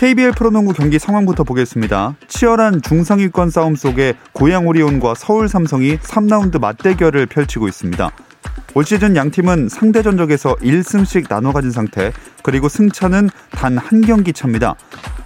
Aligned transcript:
KBL 0.00 0.32
프로농구 0.32 0.72
경기 0.72 0.98
상황부터 0.98 1.44
보겠습니다. 1.44 2.16
치열한 2.26 2.80
중상위권 2.80 3.50
싸움 3.50 3.76
속에 3.76 4.14
고양 4.32 4.66
오리온과 4.66 5.14
서울 5.14 5.46
삼성이 5.46 5.98
3라운드 5.98 6.58
맞대결을 6.58 7.26
펼치고 7.26 7.68
있습니다. 7.68 8.10
올 8.72 8.84
시즌 8.86 9.14
양 9.14 9.30
팀은 9.30 9.68
상대 9.68 10.02
전적에서 10.02 10.54
1승씩 10.54 11.28
나눠 11.28 11.52
가진 11.52 11.70
상태, 11.70 12.12
그리고 12.42 12.70
승차는 12.70 13.28
단 13.50 13.76
한 13.76 14.00
경기 14.00 14.32
차입니다. 14.32 14.74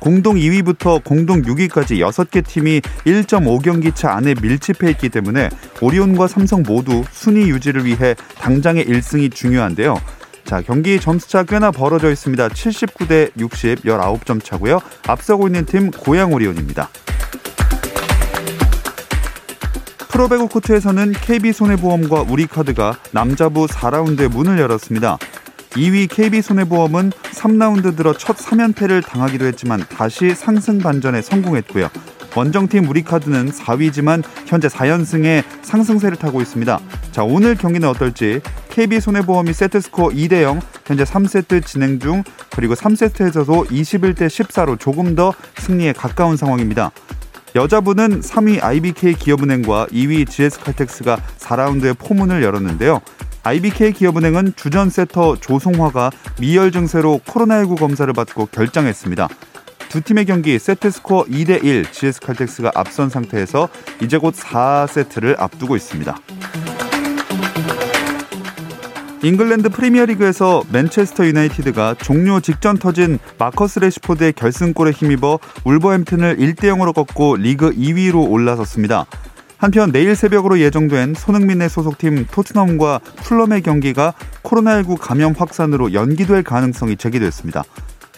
공동 0.01 0.35
2위부터 0.35 1.05
공동 1.05 1.43
6위까지 1.43 2.01
6개 2.01 2.45
팀이 2.45 2.81
1.5경기 2.81 3.95
차 3.95 4.17
안에 4.17 4.35
밀집해 4.43 4.91
있기 4.91 5.09
때문에 5.09 5.51
오리온과 5.83 6.27
삼성 6.27 6.65
모두 6.67 7.05
순위 7.13 7.49
유지를 7.49 7.85
위해 7.85 8.17
당장의 8.41 8.87
1승이 8.87 9.33
중요한데요. 9.33 10.01
자, 10.45 10.61
경기 10.61 11.01
점수차 11.01 11.43
꽤나 11.45 11.71
벌어져 11.71 12.11
있습니다. 12.11 12.49
79대 12.49 13.31
60, 13.39 13.83
19점 13.85 14.45
차고요. 14.45 14.81
앞서고 15.07 15.49
있는 15.49 15.65
팀 15.65 15.91
고양 15.91 16.33
오리온입니다. 16.33 16.89
프로배구 20.11 20.49
코트에서는 20.49 21.13
KB손해보험과 21.13 22.23
우리카드가 22.23 22.99
남자부 23.11 23.67
4라운드의 23.67 24.29
문을 24.29 24.61
열었습니다. 24.61 25.19
2위 25.71 26.09
KB손해보험은 26.09 27.11
3라운드 27.11 27.97
들어 27.97 28.13
첫 28.13 28.37
3연패를 28.37 29.05
당하기도 29.05 29.45
했지만 29.47 29.85
다시 29.89 30.35
상승 30.35 30.79
반전에 30.79 31.21
성공했고요. 31.21 31.91
원정팀 32.37 32.89
우리카드는 32.89 33.51
4위지만 33.51 34.23
현재 34.47 34.69
4연승에 34.69 35.45
상승세를 35.63 36.17
타고 36.17 36.41
있습니다. 36.41 36.81
자, 37.13 37.23
오늘 37.23 37.55
경기는 37.55 37.89
어떨지 37.89 38.41
KB손해보험이 38.71 39.53
세트스코어 39.53 40.09
2대 40.09 40.43
0, 40.43 40.61
현재 40.85 41.05
3세트 41.05 41.65
진행 41.65 42.01
중, 42.01 42.25
그리고 42.51 42.75
3세트에서도 42.75 43.71
21대 43.71 44.27
14로 44.27 44.79
조금 44.79 45.15
더 45.15 45.33
승리에 45.59 45.93
가까운 45.93 46.37
상황입니다. 46.37 46.91
여자부는 47.55 48.21
3위 48.21 48.63
IBK 48.63 49.15
기업은행과 49.15 49.87
2위 49.93 50.29
GS칼텍스가 50.29 51.19
4라운드의 51.39 51.97
포문을 51.97 52.43
열었는데요. 52.43 53.01
IBK 53.45 53.93
기업은행은 53.93 54.55
주전 54.57 54.91
세터 54.91 55.37
조송화가 55.37 56.11
미열 56.41 56.73
증세로 56.73 57.21
코로나19 57.27 57.79
검사를 57.79 58.13
받고 58.13 58.47
결장했습니다. 58.47 59.29
두 59.95 60.01
팀의 60.01 60.25
경기 60.25 60.59
세트 60.59 60.91
스코어 60.91 61.27
2대 61.27 61.63
1 61.63 61.93
GS칼텍스가 61.93 62.73
앞선 62.75 63.09
상태에서 63.09 63.69
이제 64.03 64.19
곧 64.19 64.35
4세트를 64.35 65.39
앞두고 65.39 65.77
있습니다. 65.77 66.17
잉글랜드 69.23 69.69
프리미어리그에서 69.69 70.65
맨체스터 70.73 71.27
유나이티드가 71.27 71.95
종료 71.95 72.41
직전 72.41 72.77
터진 72.77 73.21
마커스 73.39 73.79
레시포드의 73.79 74.33
결승골에 74.33 74.91
힘입어 74.91 75.39
울버햄튼을 75.63 76.39
1대 76.39 76.63
0으로 76.63 76.93
꺾고 76.93 77.37
리그 77.37 77.71
2위로 77.71 78.29
올라섰습니다. 78.29 79.07
한편 79.59 79.93
내일 79.93 80.17
새벽으로 80.17 80.59
예정된 80.59 81.15
손흥민의 81.15 81.69
소속팀 81.69 82.27
토트넘과 82.33 82.99
풀럼의 83.23 83.63
경기가 83.63 84.13
코로나19 84.43 84.99
감염 84.99 85.35
확산으로 85.35 85.93
연기될 85.93 86.43
가능성이 86.43 86.97
제기됐습니다. 86.97 87.63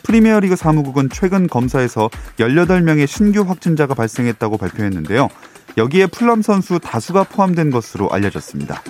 프리미어리그 0.06 0.55
사무국은 0.55 1.09
최근 1.11 1.49
검사에서 1.49 2.09
18명의 2.39 3.09
신규 3.09 3.43
확진자가 3.43 3.94
발생했다고 3.94 4.56
발표했는데요. 4.56 5.28
여기에 5.77 6.06
풀럼 6.06 6.43
선수 6.43 6.78
다수가 6.78 7.25
포함된 7.25 7.72
것으로 7.72 8.09
알려졌습니다. 8.11 8.81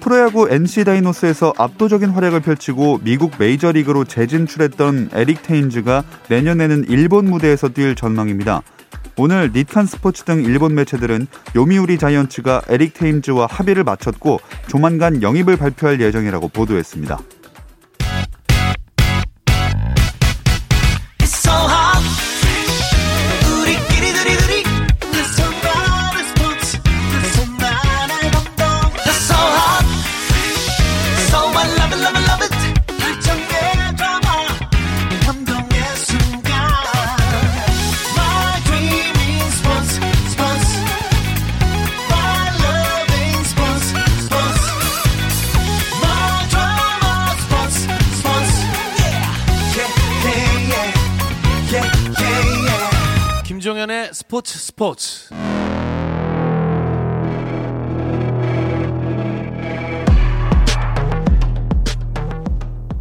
프로야구 0.00 0.50
NC 0.50 0.84
다이노스에서 0.84 1.54
압도적인 1.56 2.10
활약을 2.10 2.40
펼치고 2.40 3.00
미국 3.02 3.32
메이저리그로 3.38 4.04
재진출했던 4.04 5.10
에릭 5.14 5.42
테인즈가 5.42 6.04
내년에는 6.28 6.84
일본 6.88 7.30
무대에서 7.30 7.70
뛸 7.70 7.96
전망입니다. 7.96 8.60
오늘 9.16 9.50
니칸 9.54 9.86
스포츠 9.86 10.24
등 10.24 10.44
일본 10.44 10.74
매체들은 10.74 11.26
요미우리 11.56 11.96
자이언츠가 11.96 12.62
에릭 12.68 12.92
테인즈와 12.92 13.46
합의를 13.48 13.82
마쳤고 13.82 14.40
조만간 14.66 15.22
영입을 15.22 15.56
발표할 15.56 16.02
예정이라고 16.02 16.48
보도했습니다. 16.48 17.18
김종현의 53.84 54.10
스포츠 54.12 54.58
스포츠. 54.58 55.34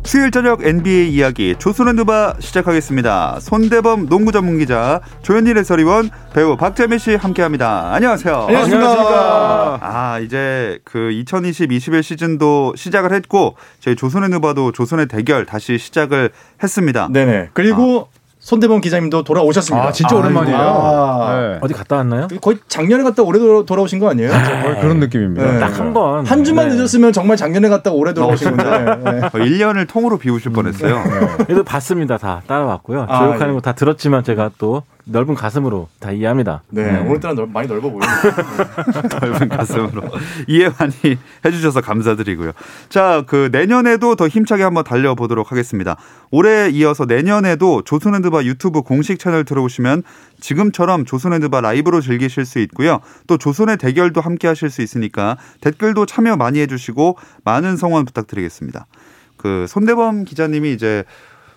수요일 0.04 0.32
저녁 0.32 0.64
NBA 0.64 1.12
이야기 1.14 1.56
조선의 1.58 1.94
누바 1.96 2.36
시작하겠습니다. 2.40 3.40
손대범 3.40 4.10
농구 4.10 4.32
전문 4.32 4.60
기자 4.60 5.02
조현일 5.22 5.58
해설위원 5.58 6.10
배우 6.34 6.56
박재민 6.58 7.00
씨 7.00 7.16
함께합니다. 7.16 7.94
안녕하세요. 7.94 8.46
안녕하십니까. 8.48 9.80
아 9.82 10.20
이제 10.20 10.80
그 10.84 10.98
2020-21 11.00 12.04
시즌도 12.04 12.74
시작을 12.76 13.14
했고 13.14 13.56
저희 13.80 13.96
조선의 13.96 14.30
누바도 14.30 14.72
조선의 14.72 15.08
대결 15.08 15.46
다시 15.46 15.78
시작을 15.78 16.32
했습니다. 16.62 17.08
네네. 17.12 17.50
그리고 17.54 18.10
아. 18.14 18.23
손대범 18.44 18.81
기자님도 18.81 19.24
돌아오셨습니다. 19.24 19.88
아, 19.88 19.92
진짜 19.94 20.18
오랜만이에요. 20.18 20.58
아, 20.58 21.34
네. 21.34 21.59
어디 21.62 21.74
갔다 21.74 21.96
왔나요? 21.96 22.28
거의 22.42 22.58
작년에 22.68 23.02
갔다 23.04 23.24
올해 23.24 23.40
돌아오신 23.40 24.00
거 24.00 24.09
아니에요? 24.09 24.34
아, 24.34 24.81
그런 24.81 25.00
느낌입니다. 25.00 25.50
네. 25.50 25.59
딱한 25.59 25.94
번. 25.94 26.26
한 26.26 26.44
주만 26.44 26.68
네. 26.68 26.76
늦었으면 26.76 27.14
정말 27.14 27.38
작년에 27.38 27.70
갔다 27.70 27.94
올해 27.94 28.14
돌아오신 28.14 28.58
건데. 28.58 29.12
네. 29.12 29.22
1년을 29.30 29.88
통으로 29.88 30.18
비우실 30.18 30.52
뻔했어요. 30.52 31.04
그래도 31.46 31.64
봤습니다. 31.64 32.18
다 32.18 32.42
따라왔고요. 32.46 33.06
아, 33.08 33.20
교육하는 33.28 33.54
예. 33.54 33.56
거다 33.56 33.76
들었지만 33.76 34.26
제가 34.26 34.52
또 34.58 34.84
넓은 35.06 35.36
가슴으로 35.36 35.90
다 36.00 36.12
이해합니다. 36.12 36.64
네, 36.69 36.91
네. 36.91 37.00
오늘따라 37.00 37.34
넓, 37.34 37.50
많이 37.50 37.68
넓어 37.68 37.90
보여요. 37.90 38.01
넓은 39.22 39.50
가슴으로 39.50 40.04
이해 40.48 40.69
많이 40.80 40.94
해주셔서 41.45 41.81
감사드리고요. 41.81 42.54
자, 42.89 43.24
그 43.28 43.50
내년에도 43.51 44.16
더 44.16 44.28
힘차게 44.28 44.63
한번 44.63 44.83
달려보도록 44.83 45.51
하겠습니다. 45.51 45.98
올해 46.31 46.69
이어서 46.69 47.06
내년에도 47.06 47.81
조선핸드바 47.83 48.44
유튜브 48.44 48.81
공식 48.81 49.19
채널 49.19 49.44
들어오시면 49.44 50.04
지금처럼 50.39 51.06
조선핸드바 51.06 51.62
라이브로 51.62 52.00
즐기실 52.00 52.45
수 52.45 52.60
있고요. 52.60 53.01
또 53.28 53.38
조선의 53.38 53.78
대결도 53.78 54.22
함께 54.22 54.48
하실 54.48 54.69
수 54.69 54.81
있으니까 54.81 55.38
댓글도 55.62 56.06
참여 56.06 56.38
많이 56.38 56.60
해주시고 56.60 57.18
많은 57.44 57.75
성원 57.75 58.06
부탁드리겠습니다. 58.06 58.86
그 59.38 59.66
손대범 59.68 60.24
기자님이 60.24 60.72
이제 60.72 61.04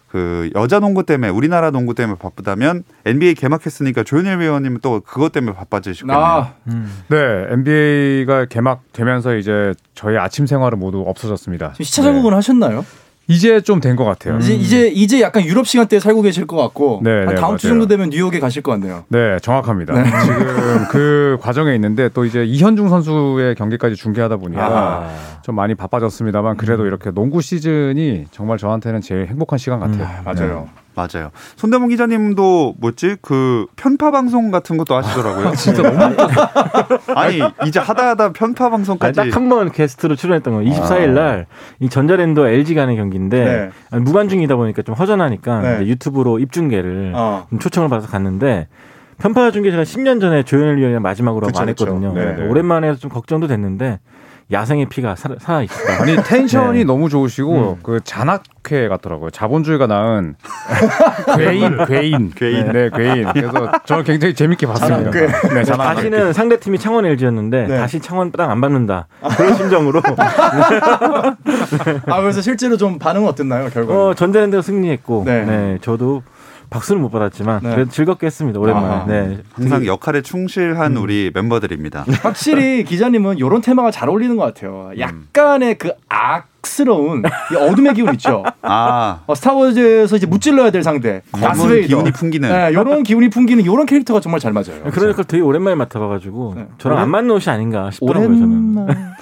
그 0.08 0.50
여자 0.55 0.79
농구 0.79 1.05
때문에 1.05 1.31
우리나라 1.31 1.70
농구 1.70 1.94
때문에 1.94 2.19
바쁘다면 2.19 2.85
NBA 3.05 3.35
개막했으니까 3.35 4.05
조현일 4.05 4.38
위원님은 4.38 4.79
또 4.81 5.00
그것 5.00 5.32
때문에 5.32 5.55
바빠지시겠네요. 5.56 6.17
아, 6.19 6.55
음. 6.69 7.03
네, 7.08 7.17
NBA가 7.50 8.47
개막되면서 8.47 9.37
이제 9.37 9.75
저희 9.94 10.17
아침 10.17 10.47
생활은 10.47 10.79
모두 10.79 11.03
없어졌습니다. 11.06 11.75
시차 11.81 12.03
적응을 12.03 12.31
네. 12.31 12.35
하셨나요? 12.37 12.85
이제 13.28 13.61
좀 13.61 13.81
된 13.81 13.96
것 13.96 14.05
같아요. 14.05 14.38
이제 14.38 14.55
이제 14.55 14.87
이제 14.88 15.20
약간 15.20 15.44
유럽 15.44 15.67
시간대에 15.67 15.99
살고 16.00 16.23
계실 16.23 16.46
것 16.46 16.56
같고 16.56 17.00
네, 17.02 17.11
한 17.25 17.26
네, 17.26 17.34
다음 17.34 17.56
주 17.56 17.67
맞아요. 17.67 17.81
정도 17.81 17.87
되면 17.88 18.11
뉴욕에 18.11 18.38
가실 18.38 18.62
것 18.62 18.73
같네요. 18.73 19.05
네, 19.08 19.38
정확합니다. 19.40 19.94
지금 20.23 20.84
그 20.90 21.37
과정에 21.40 21.75
있는데 21.75 22.08
또 22.11 22.25
이제 22.25 22.44
이현중 22.44 22.88
선수의 22.88 23.55
경기까지 23.56 23.96
중계하다 23.96 24.37
보니까 24.37 24.64
아. 24.67 25.40
좀 25.43 25.55
많이 25.56 25.75
바빠졌습니다만 25.75 26.56
그래도 26.56 26.87
이렇게 26.87 27.11
농구 27.11 27.40
시즌이 27.43 28.26
정말 28.31 28.58
저한테는 28.58 29.00
제일 29.00 29.26
행복한 29.26 29.58
시간 29.58 29.81
같아요. 29.81 30.06
맞아요. 30.25 30.69
맞아요. 30.97 31.31
손대문 31.57 31.91
기자님도 31.91 32.75
뭐지 32.79 33.17
그 33.21 33.67
편파 33.77 34.11
방송 34.11 34.51
같은 34.51 34.77
것도 34.79 34.95
하시더라고요. 34.97 35.53
진짜 35.57 35.83
너무 35.83 36.17
아니 37.15 37.41
이제 37.67 37.79
하다 37.79 38.09
하다 38.09 38.33
편파 38.33 38.71
방송까지 38.71 39.17
딱 39.17 39.27
한 39.37 39.49
번 39.49 39.71
게스트로 39.71 40.17
출연했던 40.17 40.55
거. 40.55 40.61
24일 40.61 41.11
날 41.11 41.47
이 41.81 41.89
전자랜드 41.91 42.41
LG 42.41 42.75
간의 42.75 42.97
경기인데 42.97 43.71
네. 43.93 43.99
무관중이다 43.99 44.57
보니까 44.57 44.81
좀 44.83 44.95
허전하니까 44.95 45.61
네. 45.61 45.87
유튜브로 45.87 46.39
입중계를 46.39 47.13
어. 47.15 47.47
좀 47.51 47.59
초청을 47.59 47.89
받아서 47.91 48.09
갔는데 48.09 48.69
편파 49.19 49.51
중계 49.51 49.71
제가 49.71 49.83
10년 49.83 50.21
전에 50.21 50.43
조현일 50.43 50.77
위원이랑 50.79 51.03
마지막으로 51.03 51.47
그쵸, 51.49 51.61
안 51.63 51.69
했거든요. 51.69 52.13
네, 52.15 52.37
네. 52.37 52.47
오랜만에 52.49 52.95
좀 52.97 53.11
걱정도 53.11 53.47
됐는데 53.47 53.99
야생의 54.53 54.87
피가 54.89 55.17
살아, 55.17 55.35
살아 55.41 55.61
있다. 55.63 55.75
아니 56.03 56.15
텐션이 56.23 56.79
네. 56.79 56.85
너무 56.85 57.09
좋으시고 57.09 57.79
그 57.83 57.99
잔악회 58.05 58.87
같더라고요. 58.89 59.31
자본주의가 59.31 59.89
낳은 59.89 60.37
괴인, 61.37 61.85
괴인, 61.87 62.31
괴인. 62.33 62.73
네, 62.73 62.89
괴인. 62.95 63.33
그래서 63.33 63.73
저는 63.85 64.05
굉장히 64.05 64.35
재밌게 64.35 64.69
봤습니다. 64.69 65.11
잔악회. 65.11 65.55
네, 65.55 65.65
잔악회. 65.65 65.95
다시는 65.95 66.33
상대 66.33 66.61
팀이 66.61 66.79
창원 66.79 67.05
LG였는데 67.07 67.67
네. 67.67 67.77
다시 67.77 67.99
창원 67.99 68.31
땅 68.31 68.51
안 68.51 68.61
받는다. 68.61 69.09
그런 69.37 69.55
심정으로 69.57 70.01
아 72.07 72.21
그래서 72.21 72.41
실제로 72.41 72.77
좀 72.77 72.99
반응은 73.01 73.29
어땠나요 73.29 73.69
결과? 73.71 73.95
어, 74.11 74.15
전자랜드가 74.15 74.63
승리했고 74.63 75.25
네. 75.27 75.45
네. 75.45 75.79
저도 75.81 76.23
박수는 76.76 77.02
못 77.02 77.11
받았지만 77.11 77.61
네. 77.62 77.70
그래도 77.75 77.90
즐겁게 77.90 78.26
했습니다. 78.26 78.58
오랜만에. 78.61 79.26
네. 79.28 79.38
항상 79.52 79.87
역할에 79.87 80.23
충실한 80.23 80.96
우리 80.96 81.31
멤버들입니다. 81.34 82.05
확실히 82.23 82.84
기자님은 82.84 83.38
이런 83.38 83.61
테마가 83.61 83.90
잘 83.90 84.08
어울리는 84.08 84.37
것 84.37 84.44
같아요. 84.44 84.90
약간의 84.99 85.78
그 85.78 85.93
악 86.08 86.49
스러운 86.62 87.23
이 87.52 87.55
어둠의 87.55 87.94
기운 87.94 88.12
있죠. 88.14 88.43
아 88.62 89.20
어, 89.26 89.34
스타워즈에서 89.37 90.17
이제 90.17 90.26
무찔러야 90.26 90.70
될 90.73 90.82
상대 90.82 91.23
검은. 91.31 91.87
기운이 91.87 92.11
풍기는. 92.11 92.49
네, 92.49 92.70
이런 92.73 93.05
기운이 93.05 93.28
풍기는 93.31 93.62
이런 93.62 93.87
캐릭터가 93.87 94.19
정말 94.20 94.40
잘 94.40 94.52
맞아요. 94.52 94.82
그런 94.90 95.11
역할 95.11 95.25
되게 95.26 95.43
오랜만에 95.43 95.76
맡아봐가지고 95.76 96.55
네. 96.56 96.67
저랑 96.78 96.99
안 96.99 97.11
맞는 97.11 97.31
옷이 97.31 97.52
아닌가 97.55 97.90
싶더라고요. 97.93 98.28
저는. 98.28 98.43
오랜만. 98.78 99.14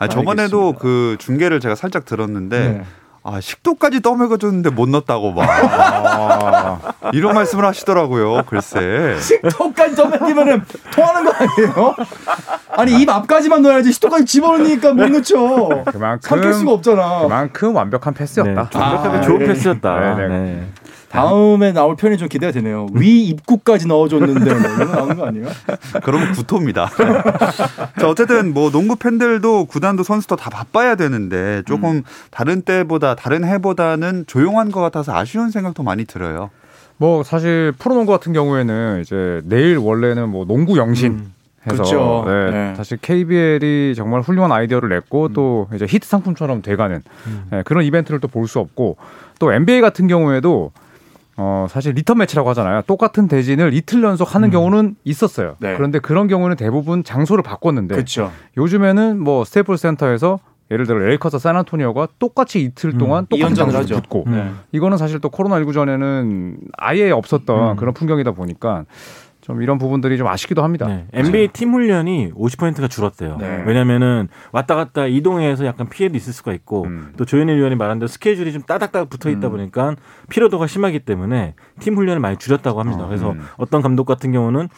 아, 0.00 0.08
저번에도 0.08 0.58
알겠습니다. 0.74 0.78
그 0.80 1.16
중계를 1.20 1.60
제가 1.60 1.76
살짝 1.76 2.04
들었는데 2.04 2.58
네. 2.58 2.82
아 3.30 3.40
식도까지 3.40 4.00
떠먹여줬는데 4.00 4.70
못 4.70 4.88
넣었다고 4.88 5.32
막 5.32 5.46
아, 5.50 6.78
이런 7.12 7.34
말씀을 7.34 7.66
하시더라고요. 7.66 8.44
글쎄. 8.46 9.16
식도까지 9.20 9.94
점액이면은 9.94 10.62
통하는 10.94 11.24
거 11.24 11.32
아니에요? 11.32 11.94
아니 12.70 13.02
입 13.02 13.10
앞까지만 13.10 13.60
넣어야지 13.60 13.92
식도까지 13.92 14.24
집어넣으니까 14.24 14.94
못 14.94 15.08
넣죠. 15.10 15.68
그만큼 15.92 16.20
삼킬 16.22 16.54
수가 16.54 16.72
없잖아. 16.72 17.20
그만큼 17.22 17.76
완벽한 17.76 18.14
네, 18.14 18.20
패스였다. 18.20 18.70
좀 18.70 18.80
완벽하게 18.80 19.18
아, 19.18 19.20
좋은 19.20 19.42
예. 19.42 19.46
패스였다. 19.46 20.00
네, 20.00 20.14
네. 20.14 20.28
네. 20.28 20.66
다음에 21.08 21.72
나올 21.72 21.96
편이 21.96 22.18
좀 22.18 22.28
기대가 22.28 22.52
되네요. 22.52 22.86
위 22.92 23.24
입구까지 23.28 23.86
넣어줬는데 23.86 24.54
뭐 24.54 24.60
이런 24.60 24.78
거 24.78 24.84
나오는 24.96 25.16
거 25.16 25.26
아니에요? 25.26 25.46
그러면 26.04 26.32
구토입니다. 26.32 26.90
자, 27.98 28.08
어쨌든 28.08 28.52
뭐 28.52 28.70
농구 28.70 28.96
팬들도 28.96 29.66
구단도 29.66 30.02
선수도 30.02 30.36
다 30.36 30.50
바빠야 30.50 30.94
되는데 30.96 31.62
조금 31.66 32.02
다른 32.30 32.62
때보다 32.62 33.14
다른 33.14 33.44
해보다는 33.44 34.24
조용한 34.26 34.70
것 34.70 34.80
같아서 34.80 35.16
아쉬운 35.16 35.50
생각도 35.50 35.82
많이 35.82 36.04
들어요. 36.04 36.50
뭐 36.98 37.22
사실 37.22 37.72
프로농구 37.78 38.10
같은 38.10 38.32
경우에는 38.32 39.00
이제 39.00 39.40
내일 39.44 39.78
원래는 39.78 40.28
뭐 40.28 40.44
농구 40.44 40.76
영신 40.76 41.12
음. 41.12 41.34
해서 41.66 41.82
그렇죠. 41.82 42.24
네, 42.26 42.50
네. 42.50 42.74
사실 42.76 42.98
KBL이 43.00 43.94
정말 43.96 44.20
훌륭한 44.20 44.52
아이디어를 44.52 44.88
냈고 44.88 45.28
또 45.28 45.68
이제 45.74 45.86
히트 45.88 46.06
상품처럼 46.08 46.62
돼가는 46.62 47.02
네, 47.50 47.62
그런 47.64 47.84
이벤트를 47.84 48.20
또 48.20 48.28
볼 48.28 48.46
수 48.48 48.58
없고 48.58 48.96
또 49.38 49.52
NBA 49.52 49.80
같은 49.80 50.06
경우에도 50.06 50.72
어 51.40 51.66
사실 51.70 51.94
리턴 51.94 52.18
매치라고 52.18 52.50
하잖아요. 52.50 52.82
똑같은 52.82 53.28
대진을 53.28 53.72
이틀 53.72 54.02
연속 54.02 54.34
하는 54.34 54.50
경우는 54.50 54.96
있었어요. 55.04 55.54
네. 55.60 55.76
그런데 55.76 56.00
그런 56.00 56.26
경우는 56.26 56.56
대부분 56.56 57.04
장소를 57.04 57.44
바꿨는데 57.44 57.94
그렇죠. 57.94 58.32
요즘에는 58.56 59.20
뭐 59.20 59.44
스테이플 59.44 59.78
센터에서 59.78 60.40
예를 60.70 60.84
들어 60.86 60.98
레이커스 60.98 61.38
샌안토니오가 61.38 62.08
똑같이 62.18 62.60
이틀 62.60 62.98
동안 62.98 63.26
똑같은 63.26 63.54
장소를 63.54 63.84
하죠. 63.84 63.94
붙고 63.94 64.24
음. 64.26 64.58
이거는 64.72 64.98
사실 64.98 65.20
또 65.20 65.30
코로나 65.30 65.58
19 65.58 65.72
전에는 65.72 66.58
아예 66.76 67.10
없었던 67.10 67.70
음. 67.70 67.76
그런 67.76 67.94
풍경이다 67.94 68.32
보니까 68.32 68.84
좀 69.48 69.62
이런 69.62 69.78
부분들이 69.78 70.18
좀 70.18 70.26
아쉽기도 70.26 70.62
합니다. 70.62 70.86
네. 70.86 71.06
NBA 71.14 71.48
팀 71.54 71.72
훈련이 71.72 72.32
50%가 72.34 72.86
줄었대요. 72.86 73.38
네. 73.40 73.64
왜냐면은 73.66 74.28
왔다 74.52 74.74
갔다 74.74 75.06
이동해서 75.06 75.64
약간 75.64 75.88
피해도 75.88 76.18
있을 76.18 76.34
수가 76.34 76.52
있고 76.52 76.84
음. 76.84 77.14
또 77.16 77.24
조현일 77.24 77.56
위원이 77.56 77.74
말한 77.74 77.98
대로 77.98 78.08
스케줄이 78.08 78.52
좀 78.52 78.60
따닥따닥 78.60 79.08
붙어 79.08 79.30
있다 79.30 79.48
보니까 79.48 79.96
피로도가 80.28 80.66
심하기 80.66 81.00
때문에 81.00 81.54
팀 81.80 81.96
훈련을 81.96 82.20
많이 82.20 82.36
줄였다고 82.36 82.78
합니다. 82.78 83.06
그래서 83.06 83.30
음. 83.32 83.40
어떤 83.56 83.80
감독 83.80 84.04
같은 84.04 84.32
경우는 84.32 84.68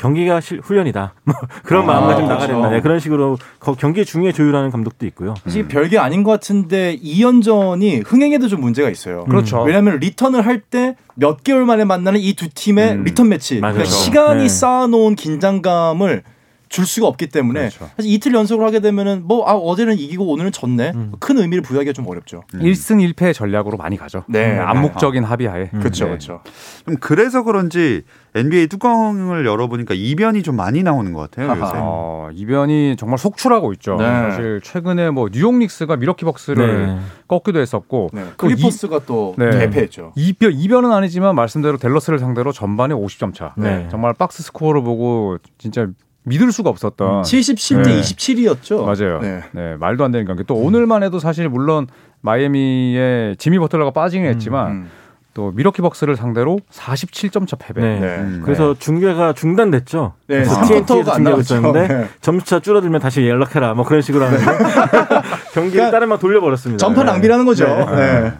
경기가 0.00 0.40
실, 0.40 0.60
훈련이다. 0.60 1.14
뭐 1.24 1.34
그런 1.62 1.82
아, 1.84 1.86
마음가짐 1.86 2.24
그렇죠. 2.26 2.32
나가야 2.32 2.46
된다. 2.48 2.70
네, 2.70 2.80
그런 2.80 2.98
식으로 3.00 3.38
거- 3.58 3.74
경기 3.74 4.04
중에 4.04 4.32
조율하는 4.32 4.70
감독도 4.70 5.04
있고요. 5.06 5.34
사실 5.44 5.68
별게 5.68 5.98
아닌 5.98 6.22
것 6.24 6.30
같은데 6.32 6.96
이연전이 7.00 7.98
흥행에도 8.06 8.48
좀 8.48 8.60
문제가 8.62 8.88
있어요. 8.90 9.24
그렇죠. 9.24 9.62
왜냐하면 9.62 9.98
리턴을 9.98 10.44
할 10.46 10.62
때 10.70 10.96
몇 11.16 11.44
개월 11.44 11.64
만에 11.66 11.84
만나는 11.84 12.18
이 12.20 12.34
두 12.34 12.48
팀의 12.48 12.92
음. 12.92 13.04
리턴 13.04 13.28
매치. 13.28 13.56
그러니까 13.60 13.84
시간이 13.84 14.42
네. 14.44 14.48
쌓아놓은 14.48 15.14
긴장감을 15.16 16.22
줄 16.70 16.86
수가 16.86 17.08
없기 17.08 17.26
때문에 17.30 17.60
그렇죠. 17.68 17.90
사실 17.96 18.12
이틀 18.12 18.32
연속으로 18.32 18.64
하게 18.64 18.78
되면은 18.80 19.22
뭐 19.24 19.44
아, 19.48 19.54
어제는 19.54 19.98
이기고 19.98 20.24
오늘은 20.30 20.52
졌네 20.52 20.92
음. 20.94 21.12
큰 21.18 21.36
의미를 21.38 21.62
부여하기가 21.62 21.92
좀 21.92 22.06
어렵죠. 22.06 22.44
음. 22.54 22.60
1승 22.60 23.12
1패 23.12 23.34
전략으로 23.34 23.76
많이 23.76 23.96
가죠. 23.96 24.22
네. 24.28 24.56
암묵적인 24.56 25.24
합의하에. 25.24 25.70
음. 25.74 25.78
그렇죠, 25.80 26.04
네. 26.04 26.10
그렇죠. 26.10 26.40
좀 26.86 26.96
그래서 27.00 27.42
그런지 27.42 28.02
NBA 28.34 28.68
뚜껑을 28.68 29.44
열어보니까 29.44 29.94
이변이 29.94 30.42
좀 30.42 30.56
많이 30.56 30.82
나오는 30.82 31.12
것 31.12 31.30
같아요. 31.30 31.50
요새. 31.50 31.72
어, 31.82 32.30
이변이 32.32 32.96
정말 32.96 33.18
속출하고 33.18 33.72
있죠. 33.74 33.96
네. 33.96 34.04
사실 34.04 34.60
최근에 34.62 35.10
뭐 35.10 35.28
뉴욕 35.30 35.54
닉스가 35.56 35.96
밀워키 35.96 36.24
벅스를 36.24 36.86
네. 36.86 36.98
꺾기도 37.26 37.58
했었고 37.58 38.10
네. 38.12 38.24
또 38.36 38.46
클리퍼스가 38.48 39.00
또 39.06 39.34
네. 39.36 39.50
대패했죠. 39.50 40.12
이변 40.14 40.52
이변은 40.52 40.92
아니지만 40.92 41.34
말씀대로 41.34 41.76
댈러스를 41.76 42.18
상대로 42.18 42.52
전반에 42.52 42.94
50점 42.94 43.34
차. 43.34 43.54
네. 43.56 43.88
정말 43.90 44.14
박스 44.14 44.42
스코어를 44.44 44.82
보고 44.82 45.38
진짜 45.58 45.88
믿을 46.24 46.52
수가 46.52 46.70
없었던 46.70 47.22
77대 47.22 47.84
네. 47.84 48.00
27이었죠. 48.00 48.84
맞아요. 48.84 49.20
네. 49.20 49.40
네. 49.52 49.76
말도 49.76 50.04
안 50.04 50.12
되는 50.12 50.26
경기. 50.26 50.44
또 50.44 50.54
오늘만 50.54 51.02
해도 51.02 51.18
사실 51.18 51.48
물론 51.48 51.86
마이애미의 52.20 53.36
지미 53.36 53.58
버틀러가 53.58 53.92
빠지긴 53.92 54.26
했지만 54.26 54.70
음. 54.70 54.90
또 55.32 55.52
미러키 55.54 55.80
벅스를 55.82 56.16
상대로 56.16 56.58
47점 56.72 57.46
차 57.46 57.56
패배. 57.56 57.80
네. 57.80 58.00
네. 58.00 58.06
음. 58.18 58.42
그래서 58.44 58.74
중계가 58.78 59.32
중단됐죠. 59.34 60.14
네, 60.26 60.36
그래서 60.36 60.54
스쿼터가 60.64 60.84
TNT에서 60.86 61.18
나왔죠. 61.20 61.40
있었는데 61.40 61.88
네. 61.88 62.08
점수차 62.20 62.60
줄어들면 62.60 63.00
다시 63.00 63.26
연락해라. 63.28 63.74
뭐 63.74 63.84
그런 63.84 64.02
식으로 64.02 64.24
하는데 64.24 64.44
경기를 65.54 65.70
그러니까 65.72 65.90
다른 65.92 66.08
막 66.08 66.18
돌려버렸습니다. 66.20 66.78
전파 66.84 67.04
네. 67.04 67.12
낭비라는 67.12 67.44
거죠. 67.46 67.66
네. 67.66 68.20
네. 68.22 68.32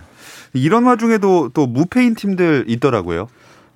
이런 0.53 0.85
와중에도 0.85 1.51
또 1.55 1.67
무패인 1.67 2.15
팀들 2.17 2.65
있더라고요. 2.67 3.29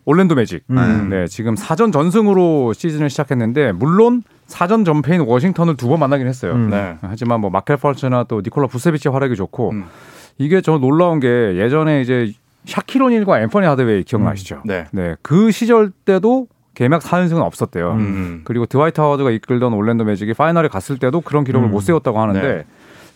올랜도 0.07 0.35
매직. 0.35 0.65
음. 0.71 1.09
네, 1.09 1.27
지금 1.29 1.57
사전 1.57 1.91
전승으로 1.93 2.73
시즌을 2.75 3.09
시작했는데 3.11 3.73
물론 3.73 4.23
사전 4.47 4.85
전패인 4.85 5.23
워싱턴을 5.23 5.77
두 5.77 5.89
번 5.89 6.01
만나긴 6.01 6.27
했어요. 6.27 6.53
음. 6.53 6.69
네. 6.69 6.97
하지만 7.01 7.41
뭐 7.41 7.49
마켈 7.49 7.77
펄츠나 7.79 8.25
또 8.25 8.41
니콜라 8.45 8.67
부세비치의 8.67 9.13
활약이 9.13 9.37
좋고 9.37 9.71
음. 9.71 9.85
이게 10.37 10.61
저 10.61 10.79
놀라운 10.79 11.21
게 11.21 11.29
예전에 11.57 12.03
이제 12.03 12.33
샤키로닐과 12.67 13.41
앰퍼니 13.43 13.67
하드웨이 13.67 14.05
기억나시죠? 14.05 14.63
네. 14.65 14.87
네, 14.93 15.17
그 15.23 15.51
시절 15.51 15.91
때도 16.05 16.47
개막 16.75 17.03
4연승은 17.03 17.41
없었대요. 17.41 17.93
음. 17.93 18.41
그리고 18.45 18.67
드와이트 18.67 19.01
하워드가 19.01 19.31
이끌던 19.31 19.73
올랜도 19.75 20.05
매직이 20.05 20.35
파이널에 20.35 20.69
갔을 20.69 20.99
때도 20.99 21.21
그런 21.21 21.45
기록을 21.45 21.69
음. 21.69 21.71
못 21.71 21.81
세웠다고 21.81 22.19
하는데 22.21 22.41
네. 22.41 22.65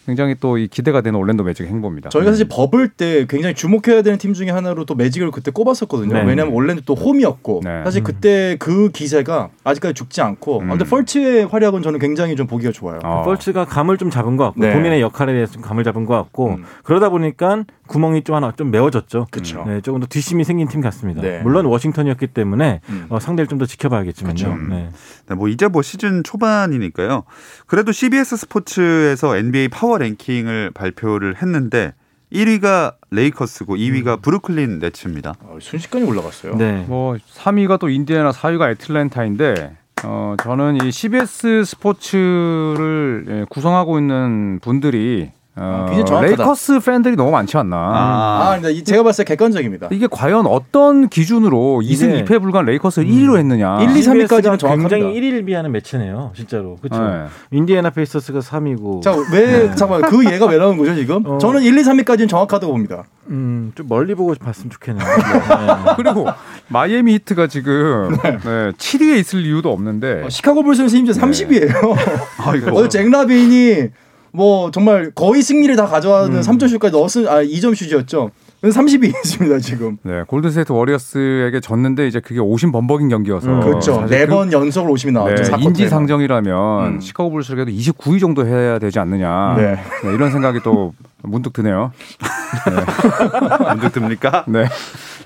굉장히 0.06 0.34
또 0.36 0.56
이 0.56 0.68
기대가 0.68 1.02
되는 1.02 1.18
올랜도 1.20 1.44
매직의 1.44 1.70
행보입니다. 1.70 2.08
저희가 2.08 2.30
사실 2.30 2.46
버블 2.48 2.88
때 2.88 3.26
굉장히 3.28 3.54
주목해야 3.54 4.00
되는 4.00 4.16
팀 4.16 4.32
중에 4.32 4.48
하나로 4.48 4.86
또 4.86 4.94
매직을 4.94 5.30
그때 5.32 5.50
꼽았었거든요. 5.50 6.14
네. 6.14 6.20
왜냐하면 6.24 6.54
올랜도 6.54 6.82
또 6.86 6.94
홈이었고 6.94 7.60
네. 7.62 7.82
사실 7.84 8.02
그때 8.02 8.56
그 8.58 8.88
기세가 8.90 9.50
아직까지 9.64 9.92
죽지 9.92 10.22
않고. 10.22 10.60
음. 10.60 10.68
근데 10.70 10.84
펄츠의 10.86 11.46
활약은 11.48 11.82
저는 11.82 11.98
굉장히 11.98 12.36
좀 12.36 12.46
보기가 12.46 12.72
좋아요. 12.72 13.00
어. 13.04 13.22
펄츠가 13.24 13.66
감을 13.66 13.98
좀 13.98 14.08
잡은 14.08 14.38
것 14.38 14.44
같고 14.44 14.60
네. 14.60 14.72
본인의 14.72 15.02
역할에 15.02 15.34
대해서 15.34 15.52
좀 15.52 15.60
감을 15.62 15.84
잡은 15.84 16.06
것 16.06 16.14
같고 16.14 16.52
음. 16.54 16.64
그러다 16.84 17.10
보니까 17.10 17.64
구멍이 17.88 18.22
좀 18.22 18.36
하나 18.36 18.52
좀 18.52 18.70
메워졌죠. 18.70 19.26
그쵸. 19.30 19.64
네, 19.66 19.80
조금 19.80 19.98
더 20.00 20.06
뒷심이 20.06 20.44
생긴 20.44 20.68
팀 20.68 20.80
같습니다. 20.80 21.20
네. 21.22 21.40
물론 21.42 21.66
워싱턴이었기 21.66 22.28
때문에 22.28 22.80
음. 22.88 23.06
어, 23.08 23.18
상대를 23.18 23.48
좀 23.48 23.58
더 23.58 23.66
지켜봐야겠지만요. 23.66 24.34
그쵸. 24.34 24.56
네. 24.68 24.90
네, 25.26 25.34
뭐 25.34 25.48
이제 25.48 25.66
뭐 25.66 25.82
시즌 25.82 26.22
초반이니까요. 26.22 27.24
그래도 27.66 27.90
CBS 27.90 28.36
스포츠에서 28.36 29.36
NBA 29.36 29.68
파워 29.68 29.98
랭킹을 29.98 30.70
발표를 30.74 31.42
했는데 31.42 31.94
1위가 32.32 32.94
레이커스고 33.10 33.74
2위가 33.76 34.20
브루클린 34.22 34.78
네츠입니다. 34.80 35.34
어, 35.40 35.58
순식간에 35.60 36.04
올라갔어요. 36.04 36.56
네. 36.56 36.84
뭐 36.86 37.16
3위가 37.34 37.80
또 37.80 37.88
인디애나, 37.88 38.30
4위가 38.32 38.70
애틀랜타인데 38.72 39.76
어 40.04 40.36
저는 40.40 40.84
이 40.84 40.92
CBS 40.92 41.64
스포츠를 41.64 43.24
예, 43.28 43.46
구성하고 43.48 43.98
있는 43.98 44.60
분들이 44.60 45.30
어, 45.60 45.64
아, 45.64 45.84
굉장히 45.86 46.04
정확하다. 46.06 46.36
레이커스 46.36 46.80
팬들이 46.80 47.16
너무 47.16 47.30
많지 47.30 47.56
않나. 47.56 47.76
아, 47.76 48.52
근데 48.54 48.72
이- 48.72 48.84
제가 48.84 49.02
봤을 49.02 49.24
때 49.24 49.34
객관적입니다. 49.34 49.88
이게 49.92 50.06
과연 50.10 50.46
어떤 50.46 51.08
기준으로 51.08 51.80
2승 51.84 52.14
이게- 52.14 52.24
2패 52.24 52.40
불과한 52.40 52.66
레이커스를 52.66 53.08
1위로 53.08 53.38
했느냐. 53.38 53.80
1, 53.82 53.96
2, 53.96 54.02
3 54.02 54.16
위까지는 54.18 54.26
CBS 54.26 54.48
가 54.48 54.56
정확합니다. 54.56 54.96
굉장히 54.96 55.20
1위를 55.20 55.68
매치네요. 55.68 56.32
진짜로. 56.34 56.76
그렇죠. 56.76 57.02
네. 57.02 57.24
인디애나 57.50 57.90
페이서스가 57.90 58.38
3위고 58.40 59.02
자, 59.02 59.14
왜 59.32 59.74
잠깐만 59.74 60.02
그 60.10 60.24
얘가 60.30 60.46
왜 60.46 60.58
나온 60.58 60.76
거죠 60.76 60.94
지금? 60.94 61.22
어. 61.26 61.38
저는 61.38 61.62
1, 61.62 61.76
2, 61.78 61.82
3위까지는 61.82 62.28
정확하다고 62.28 62.72
봅니다. 62.72 63.04
음, 63.30 63.72
좀 63.74 63.86
멀리 63.88 64.14
보고 64.14 64.34
봤으면 64.34 64.70
좋겠네요. 64.70 65.04
네. 65.06 65.12
그리고 65.96 66.26
마이애미 66.68 67.14
히트가 67.14 67.46
지금 67.48 68.16
네, 68.22 68.38
7위에 68.78 69.18
있을 69.18 69.44
이유도 69.44 69.70
없는데 69.72 70.22
어, 70.24 70.28
시카고 70.28 70.62
불스는 70.62 70.88
심지어 70.88 71.14
30위예요. 71.14 71.96
아이고. 72.38 72.76
어제 72.76 72.88
잭 73.00 73.10
라빈이 73.10 73.88
뭐 74.32 74.70
정말 74.70 75.10
거의 75.14 75.42
승리를 75.42 75.74
다 75.76 75.86
가져가는 75.86 76.32
음. 76.36 76.40
3점 76.40 76.68
슛까지 76.68 76.92
넣었은 76.92 77.28
아 77.28 77.42
2점 77.42 77.74
슛이었죠. 77.74 78.30
30위 78.62 79.04
있습니다 79.24 79.58
지금. 79.60 79.98
네, 80.02 80.24
골든스테이트 80.26 80.72
워리어스에게 80.72 81.60
졌는데 81.60 82.08
이제 82.08 82.18
그게 82.18 82.40
오심 82.40 82.72
범벅인 82.72 83.08
경기여서 83.08 83.48
음, 83.48 83.60
그렇죠. 83.60 84.00
사실 84.00 84.18
네 84.18 84.26
그- 84.26 84.32
번 84.34 84.52
연속으로 84.52 84.92
오심이 84.94 85.12
나왔죠. 85.12 85.56
네. 85.56 85.62
인지상정이라면 85.62 86.86
음. 86.94 87.00
시카고 87.00 87.30
불스에게도 87.30 87.70
29위 87.70 88.18
정도 88.18 88.44
해야 88.44 88.80
되지 88.80 88.98
않느냐 88.98 89.54
네. 89.56 89.76
네, 90.02 90.12
이런 90.12 90.32
생각이 90.32 90.58
또 90.64 90.92
문득 91.22 91.52
드네요. 91.52 91.92
문득 93.70 93.92
듭니까? 93.92 94.44
네. 94.48 94.66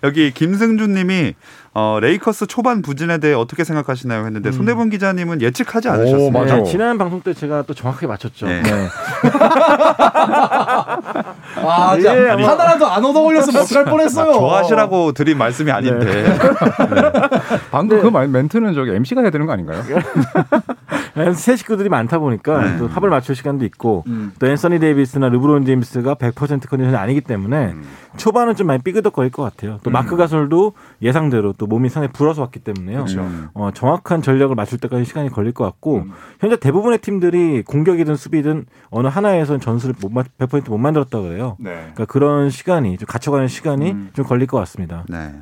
여기 0.05 0.31
김승준 0.33 0.93
님이 0.95 1.35
어, 1.75 1.99
레이커스 2.03 2.47
초반 2.49 2.83
부진에 2.83 3.17
대해 3.19 3.33
어떻게 3.33 3.65
생각하시나요? 3.65 4.27
했는데 4.27 4.53
손대본 4.53 4.91
기자님은 4.91 5.41
예측하지 5.41 5.89
않으셨어요. 5.89 6.27
오, 6.27 6.31
맞아. 6.31 6.57
네, 6.57 6.65
지난 6.65 6.99
방송 6.99 7.23
때 7.23 7.33
제가 7.33 7.63
또 7.63 7.73
정확하게 7.73 8.09
맞췄죠. 8.09 8.47
네. 8.47 8.61
네. 8.63 8.71
아, 11.65 11.97
예, 11.99 12.29
아마- 12.31 12.49
하나라도 12.51 12.87
안 12.87 13.03
얻어 13.05 13.23
걸렸으면 13.23 13.63
어떡할 13.63 13.85
뻔했어요. 13.87 14.33
좋아하시라고 14.35 15.13
드린 15.13 15.39
말씀이 15.39 15.71
아닌데. 15.71 16.27
방금 17.71 18.03
그 18.03 18.09
말- 18.09 18.29
멘트는 18.29 18.75
저기 18.75 18.91
MC가 18.91 19.23
해야 19.23 19.31
되는 19.31 19.47
거 19.47 19.53
아닌가요? 19.53 19.83
새 21.35 21.57
식구들이 21.57 21.89
많다 21.89 22.19
보니까 22.19 22.63
네. 22.63 22.79
또 22.79 22.89
합을 22.89 23.11
맞출 23.11 23.35
시간도 23.37 23.65
있고 23.67 24.05
음. 24.07 24.33
또 24.39 24.47
앤서니 24.47 24.79
데이비스나 24.79 25.29
르브론 25.29 25.65
제임스가 25.67 26.15
100% 26.15 26.69
컨디션이 26.69 26.97
아니기 26.97 27.21
때문에 27.21 27.75
초반은 28.17 28.57
좀 28.57 28.67
많이 28.67 28.83
삐그덕거릴 28.83 29.31
것 29.31 29.43
같아요. 29.43 29.79
또 29.83 29.91
마크 29.91 30.17
가솔도 30.17 30.73
예상대로 31.03 31.53
또 31.63 31.67
몸이 31.69 31.91
상당히 31.91 32.13
불어서 32.13 32.43
왔기 32.43 32.59
때문에요. 32.59 33.05
음. 33.19 33.49
어, 33.55 33.71
정확한 33.73 34.21
전략을 34.21 34.57
맞출 34.57 34.79
때까지 34.79 35.05
시간이 35.05 35.29
걸릴 35.29 35.53
것 35.53 35.63
같고 35.63 35.99
음. 35.99 36.11
현재 36.41 36.57
대부분의 36.57 36.99
팀들이 36.99 37.63
공격이든 37.63 38.17
수비든 38.17 38.67
어느 38.91 39.07
하나에서는 39.07 39.61
전술을 39.61 39.95
못, 40.01 40.11
마- 40.11 40.25
100%못 40.41 40.77
만들었다 40.77 41.21
그래요. 41.21 41.57
네. 41.61 41.71
그러니까 41.71 42.07
그런 42.07 42.51
시간이 42.51 42.99
좀 42.99 43.07
갇혀가는 43.07 43.47
시간이 43.47 43.93
음. 43.93 44.11
좀 44.13 44.25
걸릴 44.25 44.49
것 44.49 44.59
같습니다. 44.59 45.05
네. 45.09 45.35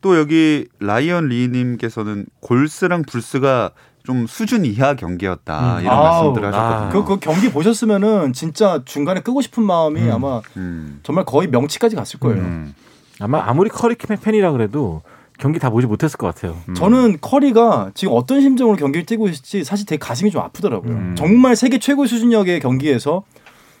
또 0.00 0.16
여기 0.16 0.68
라이언 0.78 1.26
리님께서는 1.26 2.26
골스랑 2.38 3.02
불스가 3.02 3.72
좀 4.04 4.28
수준 4.28 4.64
이하 4.64 4.94
경기였다 4.94 5.78
음. 5.78 5.80
이런 5.82 5.92
아우, 5.92 6.02
말씀들을 6.04 6.54
하셨거든요. 6.54 7.04
그, 7.04 7.14
그 7.14 7.18
경기 7.18 7.50
보셨으면은 7.50 8.32
진짜 8.32 8.80
중간에 8.84 9.22
끄고 9.22 9.40
싶은 9.40 9.64
마음이 9.64 10.08
아마 10.08 10.40
음. 10.56 11.00
정말 11.02 11.24
거의 11.24 11.48
명치까지 11.48 11.96
갔을 11.96 12.20
거예요. 12.20 12.42
음. 12.42 12.74
아마 13.20 13.42
아무리 13.44 13.70
커리 13.70 13.96
팬이라 13.96 14.52
그래도 14.52 15.02
경기 15.38 15.58
다 15.58 15.70
보지 15.70 15.86
못했을 15.86 16.16
것 16.16 16.26
같아요. 16.32 16.56
저는 16.76 17.18
커리가 17.20 17.90
지금 17.94 18.14
어떤 18.16 18.40
심정으로 18.40 18.76
경기를 18.76 19.04
뛰고 19.04 19.28
있을지 19.28 19.64
사실 19.64 19.84
되게 19.86 19.98
가슴이 19.98 20.30
좀 20.30 20.40
아프더라고요. 20.42 20.92
음. 20.92 21.14
정말 21.16 21.56
세계 21.56 21.78
최고 21.78 22.06
수준력의 22.06 22.60
경기에서 22.60 23.24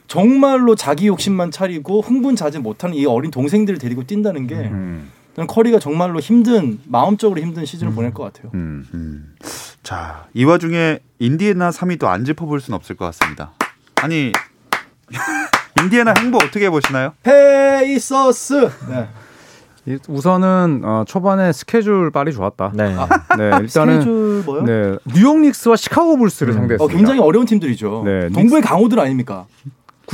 정말로 0.06 0.74
자기 0.74 1.06
욕심만 1.06 1.50
차리고 1.50 2.00
흥분자지 2.00 2.58
못하는 2.58 2.96
이 2.96 3.06
어린 3.06 3.30
동생들을 3.30 3.78
데리고 3.78 4.04
뛴다는 4.04 4.46
게 4.46 4.56
음. 4.56 5.10
저는 5.36 5.46
커리가 5.46 5.78
정말로 5.78 6.20
힘든 6.20 6.80
마음적으로 6.84 7.40
힘든 7.40 7.64
시즌을 7.64 7.92
보낼 7.94 8.12
것 8.12 8.24
같아요. 8.24 8.50
음. 8.54 8.86
음. 8.94 9.34
자, 9.82 10.26
이 10.34 10.44
와중에 10.44 10.98
인디애나 11.18 11.70
3위도 11.70 12.06
안 12.06 12.24
짚어볼 12.24 12.60
수는 12.60 12.76
없을 12.76 12.96
것 12.96 13.04
같습니다. 13.06 13.52
아니, 13.96 14.32
인디애나 15.80 16.14
행보 16.18 16.38
어떻게 16.38 16.70
보시나요? 16.70 17.12
페이서스. 17.22 18.70
네. 18.88 19.08
이- 19.86 19.98
우선은 20.08 20.80
어, 20.84 21.04
초반에 21.06 21.52
스케줄 21.52 22.10
빨이 22.10 22.32
좋았다. 22.32 22.72
네. 22.74 22.94
네, 23.38 23.50
일단은 23.60 24.00
스케줄 24.00 24.42
뭐요? 24.46 24.62
네, 24.62 24.96
뉴욕 25.14 25.38
닉스와 25.40 25.76
시카고 25.76 26.16
불스를 26.16 26.54
상대했습니다. 26.54 26.84
어, 26.84 26.88
굉장히 26.96 27.20
어려운 27.20 27.44
팀들이죠. 27.46 28.02
네, 28.04 28.28
동부의 28.30 28.62
강호들 28.62 28.98
아닙니까? 28.98 29.46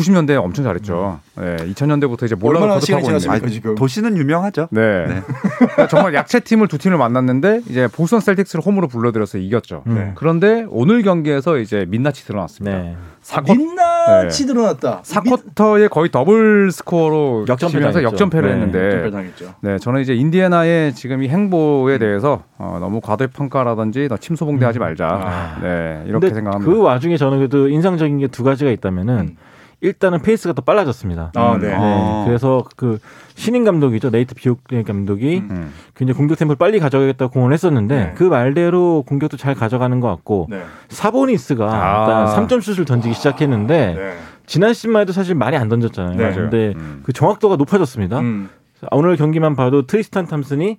90년대 0.00 0.42
엄청 0.42 0.64
잘했죠. 0.64 1.21
네, 1.37 1.57
2000년대부터 1.57 2.25
이제 2.25 2.35
몰락을 2.35 2.69
거듭하고 2.69 3.07
있는. 3.07 3.19
지났습니까 3.21 3.49
지금? 3.49 3.75
도시는 3.75 4.16
유명하죠. 4.16 4.69
네. 4.71 5.04
그러니까 5.59 5.88
정말 5.88 6.14
약체 6.14 6.40
팀을 6.40 6.69
두 6.69 6.78
팀을 6.78 6.97
만났는데 6.99 7.61
이제 7.69 7.87
보스턴 7.88 8.21
셀틱스를 8.21 8.64
홈으로 8.64 8.88
불러들여서 8.88 9.38
이겼죠. 9.38 9.83
네. 9.87 10.12
그런데 10.14 10.64
오늘 10.71 11.02
경기에서 11.02 11.59
이제 11.59 11.85
민낯이 11.88 12.16
드러났습니다. 12.26 12.78
네. 12.78 12.97
사쿼, 13.21 13.54
민낯이 13.54 14.47
드러났다. 14.47 15.02
4쿼터에 15.02 15.90
거의 15.90 16.11
더블 16.11 16.73
스코어로 16.73 17.45
역전패 17.49 17.71
치면서 17.73 17.99
당했죠. 17.99 18.12
역전패를 18.12 18.49
네, 18.49 18.54
했는데 18.54 19.11
당했죠. 19.11 19.54
네, 19.61 19.78
저는 19.78 20.00
이제 20.00 20.14
인디애나의 20.14 20.95
지금 20.95 21.23
이 21.23 21.28
행보에 21.28 21.99
대해서 21.99 22.45
어, 22.57 22.78
너무 22.80 23.00
과대평가라든지 23.02 24.09
너 24.09 24.16
침소봉대하지 24.16 24.78
말자. 24.78 25.07
아. 25.07 25.59
네, 25.61 26.02
이렇게 26.07 26.33
생각합니다. 26.33 26.73
그 26.73 26.80
와중에 26.80 27.19
저는 27.19 27.38
그래도 27.38 27.69
인상적인 27.69 28.19
게 28.21 28.30
두 28.30 28.45
가지가 28.45 28.71
있다면은 28.71 29.19
음. 29.19 29.37
일단은 29.81 30.21
페이스가 30.21 30.53
더 30.53 30.63
빨라졌습니다. 30.63 31.33
아, 31.35 31.59
네. 31.61 31.69
네. 31.69 31.75
아. 31.77 32.25
그래서 32.27 32.65
그 32.77 32.99
신인 33.35 33.65
감독이죠 33.65 34.11
네이트 34.11 34.35
비옥 34.35 34.65
감독이 34.87 35.39
음. 35.39 35.73
굉장히 35.95 36.17
공격 36.17 36.39
템포를 36.39 36.57
빨리 36.57 36.79
가져가겠다고 36.79 37.33
공언을 37.33 37.52
했었는데 37.53 37.97
네. 37.97 38.13
그 38.15 38.25
말대로 38.25 39.03
공격도 39.07 39.37
잘 39.37 39.55
가져가는 39.55 39.99
것 40.01 40.09
같고 40.09 40.49
네. 40.51 40.63
사보니스가 40.89 41.65
아. 41.65 42.27
일단 42.27 42.47
3점 42.47 42.61
슛을 42.61 42.85
던지기 42.85 43.15
시작했는데 43.15 43.95
네. 43.95 44.17
지난 44.47 44.75
시즌만 44.75 45.03
해도 45.03 45.13
사실 45.13 45.35
많이 45.35 45.57
안 45.57 45.69
던졌잖아요. 45.69 46.17
네. 46.17 46.35
근데 46.35 46.73
음. 46.77 47.01
그 47.05 47.13
정확도가 47.13 47.57
높아졌습니다. 47.57 48.21
음. 48.21 48.51
오늘 48.91 49.17
경기만 49.17 49.57
봐도 49.57 49.87
트리스탄 49.87 50.27
탐슨이 50.27 50.79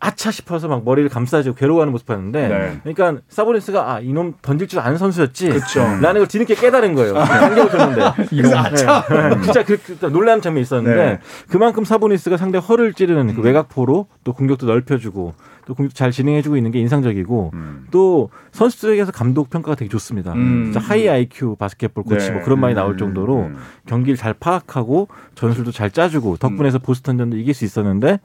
아차 0.00 0.30
싶어서 0.30 0.66
막 0.66 0.82
머리를 0.82 1.08
감싸쥐고 1.10 1.54
괴로워하는 1.54 1.92
모습 1.92 2.06
봤는데 2.06 2.48
네. 2.48 2.80
그러니까 2.82 3.22
사보니스가 3.28 3.92
아 3.92 4.00
이놈 4.00 4.34
던질 4.40 4.66
줄 4.66 4.80
아는 4.80 4.96
선수였지 4.96 5.50
그쵸. 5.50 5.80
라는 5.80 6.14
걸 6.14 6.26
뒤늦게 6.26 6.54
깨달은 6.54 6.94
거예요 6.94 7.14
간격을 7.14 7.70
줬는데 7.70 8.26
그래서 8.30 8.56
아차. 8.58 9.06
네. 9.08 9.42
진짜 9.42 9.62
그, 9.62 9.76
그 9.76 10.06
놀라는 10.06 10.40
장면이 10.40 10.62
있었는데 10.62 10.96
네. 10.96 11.18
그만큼 11.48 11.84
사보니스가 11.84 12.38
상대 12.38 12.56
허를 12.58 12.94
찌르는 12.94 13.34
그 13.34 13.42
외곽포로 13.42 14.06
또 14.24 14.32
공격도 14.32 14.66
넓혀주고 14.66 15.34
또 15.66 15.74
공격 15.74 15.94
잘 15.94 16.10
진행해주고 16.10 16.56
있는 16.56 16.70
게 16.70 16.80
인상적이고 16.80 17.50
음. 17.52 17.86
또 17.90 18.30
선수들에게서 18.52 19.12
감독 19.12 19.50
평가가 19.50 19.76
되게 19.76 19.88
좋습니다. 19.90 20.32
음. 20.32 20.72
진짜 20.72 20.80
high 20.80 21.08
IQ 21.08 21.56
basketball 21.56 22.04
coach 22.04 22.26
네. 22.26 22.32
뭐 22.32 22.42
그런 22.42 22.58
말이 22.58 22.74
나올 22.74 22.96
정도로 22.96 23.42
음. 23.42 23.56
경기를 23.86 24.16
잘 24.16 24.32
파악하고 24.32 25.08
전술도 25.34 25.72
잘 25.72 25.90
짜주고 25.90 26.38
덕분에서 26.38 26.78
보스턴전도 26.78 27.36
이길 27.36 27.52
수 27.54 27.64
있었는데 27.64 28.18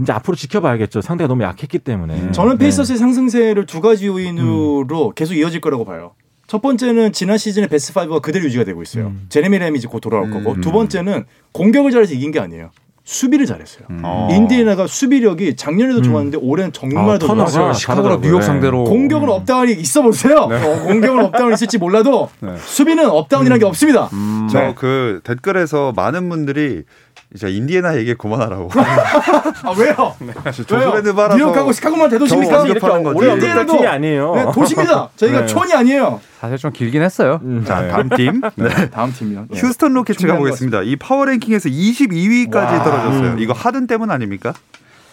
이제 0.00 0.12
앞으로 0.12 0.36
지켜봐야겠죠. 0.36 1.00
상대가 1.00 1.28
너무 1.28 1.42
약했기 1.42 1.78
때문에. 1.78 2.32
저는 2.32 2.52
네. 2.52 2.64
페이서스의 2.64 2.98
상승세를 2.98 3.66
두 3.66 3.80
가지 3.80 4.06
요인으로 4.06 5.12
계속 5.14 5.34
이어질 5.34 5.60
거라고 5.60 5.84
봐요. 5.84 6.12
첫 6.46 6.62
번째는 6.62 7.12
지난 7.12 7.38
시즌의 7.38 7.68
베스트 7.68 7.92
5가 7.92 8.20
그대로 8.20 8.44
유지가 8.46 8.64
되고 8.64 8.82
있어요. 8.82 9.06
음. 9.08 9.26
제레미 9.28 9.58
램이 9.58 9.78
이제 9.78 9.86
곧 9.86 10.00
돌아올 10.00 10.24
음. 10.24 10.30
거고 10.32 10.60
두 10.60 10.72
번째는 10.72 11.24
공격을 11.52 11.92
잘해서 11.92 12.14
이긴 12.14 12.32
게 12.32 12.40
아니에요. 12.40 12.70
수비를 13.04 13.46
잘했어요. 13.46 13.86
어. 14.02 14.28
인디애나가 14.30 14.86
수비력이 14.86 15.56
작년에도 15.56 15.98
음. 15.98 16.02
좋았는데 16.02 16.38
올해는 16.40 16.72
정말 16.72 17.16
아, 17.16 17.18
더 17.18 17.26
좋았어요. 17.28 17.72
시카고랑 17.72 17.74
잘하더라고요. 17.74 18.20
뉴욕 18.20 18.38
네. 18.40 18.46
상대로 18.46 18.84
공격은 18.84 19.28
up 19.28 19.41
down이 19.41 19.72
있어 19.72 20.02
보세요. 20.02 20.36
어, 20.36 20.82
공격은 20.86 21.24
up 21.24 21.33
down이 21.33 21.54
있을지 21.54 21.78
몰라도 21.78 22.28
네. 22.40 22.56
수비는 22.58 23.08
up 23.08 23.16
down이라는 23.16 23.58
게 23.58 23.66
없습니다. 23.66 24.08
음. 24.12 24.48
저 24.50 24.60
네. 24.60 24.74
그 24.76 25.20
댓글에서 25.24 25.92
많은 25.96 26.28
분들이 26.28 26.82
이제 27.34 27.48
인디애나 27.48 27.96
얘기 27.96 28.14
그만하라고. 28.14 28.70
아 28.74 29.70
왜요? 29.78 30.14
조선랜드 30.66 31.14
봐라서 31.14 31.36
뉴욕하고 31.36 31.70
시카고만 31.72 32.10
대도시입니까? 32.10 32.62
오래 32.62 32.74
언급할 32.80 33.28
인디애나도 33.34 33.88
아니에요. 33.88 34.34
네, 34.34 34.44
도시입니다. 34.52 35.10
저희가 35.16 35.40
네. 35.42 35.46
촌이 35.46 35.72
아니에요. 35.72 36.20
사실 36.40 36.58
좀 36.58 36.72
길긴 36.72 37.02
했어요. 37.02 37.38
음. 37.44 37.64
자, 37.64 37.82
네. 37.82 37.88
다음 37.88 38.08
팀. 38.08 38.40
네. 38.56 38.90
다음 38.90 39.12
팀이요. 39.12 39.46
네. 39.48 39.58
휴스턴 39.60 39.92
로켓츠가 39.92 40.20
중요한 40.20 40.40
것 40.40 40.46
보겠습니다. 40.48 40.82
이 40.82 40.96
파워 40.96 41.24
랭킹에서 41.24 41.68
22위까지 41.68 42.54
와. 42.56 42.82
떨어졌어요. 42.82 43.30
음. 43.32 43.38
이거 43.38 43.52
하든 43.52 43.86
때문 43.86 44.10
아닙니까? 44.10 44.52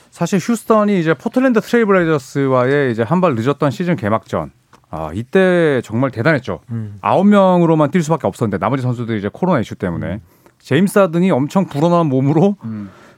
사실 0.09 0.39
휴스턴이 0.41 1.00
이제 1.00 1.13
포틀랜드 1.13 1.62
트레이블레이저스와의 1.62 2.91
이제 2.91 3.03
한 3.03 3.21
발 3.21 3.36
늦었던 3.36 3.69
시즌 3.71 3.95
개막전. 3.95 4.51
아, 4.89 5.12
이때 5.13 5.81
정말 5.83 6.12
대단했죠. 6.12 6.62
음. 6.71 6.95
아홉 7.01 7.27
명으로만 7.27 7.91
뛸 7.91 8.01
수밖에 8.01 8.25
없었는데 8.25 8.57
나머지 8.57 8.81
선수들이 8.83 9.19
이제 9.19 9.29
코로나 9.31 9.59
이슈 9.59 9.75
때문에 9.75 10.21
제임스 10.67 11.00
하든이 11.00 11.31
엄청 11.31 11.65
불어난 11.65 12.07
몸으로 12.07 12.57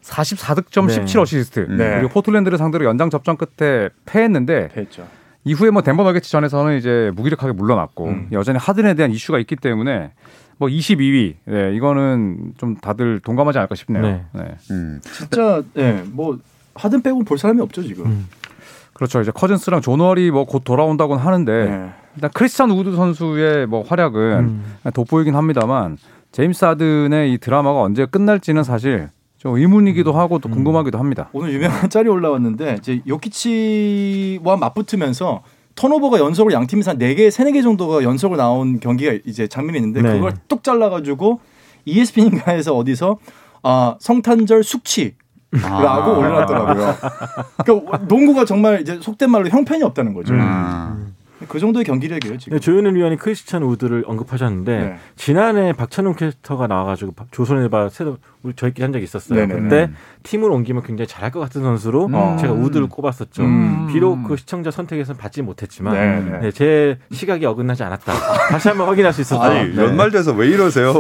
44득점 0.03 0.88
네. 0.88 1.03
17어시스트 1.03 1.68
네. 1.68 1.96
그리고 1.96 2.10
포틀랜드를 2.10 2.60
상대로 2.60 2.86
연장 2.86 3.10
접전 3.10 3.38
끝에 3.38 3.89
패했는데 4.06 4.70
했죠. 4.77 5.08
이후에 5.46 5.72
뭐 5.72 5.82
덴버 5.82 6.03
너게츠 6.03 6.29
전에서는 6.29 6.77
이제 6.77 7.12
무기력하게 7.15 7.53
물러났고 7.53 8.06
음. 8.06 8.27
여전히 8.34 8.60
하든에 8.60 8.94
대한 8.94 9.10
이슈가 9.12 9.39
있기 9.39 9.56
때문에 9.56 10.12
뭐 10.60 10.70
22위 10.70 11.38
네, 11.46 11.74
이거는 11.74 12.53
좀 12.60 12.75
다들 12.75 13.20
동감하지 13.22 13.58
않을까 13.58 13.74
싶네요. 13.74 14.03
네. 14.03 14.25
네. 14.34 14.44
음. 14.70 15.00
진짜 15.01 15.63
예, 15.77 16.03
뭐 16.12 16.38
하든 16.75 17.01
빼고 17.01 17.24
볼 17.24 17.39
사람이 17.39 17.62
없죠 17.62 17.82
지금. 17.82 18.06
음. 18.06 18.27
그렇죠. 18.94 19.22
이제 19.22 19.32
커즌스랑 19.32 19.82
존 19.82 20.00
월이 20.00 20.30
뭐 20.29 20.46
곧 20.46 20.63
돌아온다고는 20.63 21.24
하는데 21.24 21.65
네. 21.65 21.89
일단 22.15 22.29
크리스찬 22.32 22.70
우드 22.70 22.96
선수의 22.96 23.65
뭐 23.65 23.82
활약은 23.82 24.22
음. 24.39 24.91
돋보이긴 24.94 25.36
합니다만 25.36 25.98
제임스 26.32 26.66
하든의 26.66 27.34
이 27.34 27.38
드라마가 27.38 27.82
언제 27.82 28.06
끝날지는 28.06 28.64
사실 28.64 29.10
좀 29.38 29.56
의문이기도 29.56 30.12
하고 30.12 30.40
또 30.40 30.50
궁금하기도 30.50 30.98
합니다. 30.98 31.30
오늘 31.34 31.54
유명한 31.54 31.90
짤이 31.90 32.08
올라왔는데 32.10 32.76
이제 32.80 33.02
요키치와 33.08 34.58
맞붙으면서 34.58 35.42
턴오버가 35.76 36.20
연속으로 36.20 36.54
양 36.54 36.68
팀에서 36.68 36.92
한 36.92 36.98
4개, 36.98 37.32
3, 37.32 37.48
4개 37.48 37.64
정도가 37.64 38.04
연속으로 38.04 38.38
나온 38.38 38.80
경기가 38.80 39.14
이제 39.26 39.48
장면이 39.48 39.78
있는데 39.78 40.02
네. 40.02 40.14
그걸 40.14 40.34
뚝 40.50 40.64
잘라 40.64 40.90
가지고 40.90 41.40
ESPN가에서 41.86 42.76
어디서 42.76 43.18
아, 43.64 43.96
성탄절 44.00 44.64
숙취 44.64 45.16
라고 45.52 46.20
올려놨더라고요. 46.20 46.96
그러니까 47.64 47.98
농구가 48.08 48.46
정말 48.46 48.82
이제 48.82 49.00
속된 49.02 49.32
말로 49.32 49.48
형편이 49.48 49.82
없다는 49.84 50.14
거죠. 50.14 50.34
음. 50.34 51.16
아. 51.41 51.46
그 51.48 51.60
정도의 51.60 51.86
경기력이에요 51.86 52.38
지금. 52.38 52.58
네, 52.58 52.60
조현일 52.60 52.96
위원이 52.96 53.17
크리스찬 53.17 53.63
우드를 53.63 54.03
언급하셨는데 54.08 54.79
네. 54.79 54.98
지난해 55.15 55.74
박찬웅 55.74 56.15
캐스터가 56.15 56.67
나와가지고 56.67 57.13
조선일보 57.31 57.89
새로 57.89 58.17
우리 58.41 58.53
저희끼리 58.53 58.84
한 58.84 58.93
적이 58.93 59.03
있었어요. 59.03 59.38
네네네. 59.38 59.62
그때 59.62 59.91
팀을 60.24 60.50
옮기면 60.50 60.84
굉장히 60.84 61.08
잘할 61.08 61.29
것 61.29 61.41
같은 61.41 61.62
선수로 61.62 62.05
음. 62.05 62.38
제가 62.39 62.53
우드를 62.53 62.88
꼽았었죠. 62.88 63.43
음. 63.43 63.88
비록 63.91 64.24
그 64.24 64.38
시청자 64.38 64.72
선택에서는 64.72 65.19
받지 65.19 65.41
못했지만 65.41 65.93
네네. 65.93 66.39
네, 66.39 66.51
제 66.51 66.98
시각이 67.12 67.46
어긋나지 67.46 67.84
않았다. 67.84 68.13
다시 68.50 68.69
한번 68.69 68.88
확인할 68.88 69.12
수 69.12 69.19
있었다. 69.22 69.43
아니 69.43 69.75
네. 69.75 69.84
연말돼서 69.84 70.31
왜 70.34 70.48
이러세요? 70.48 70.93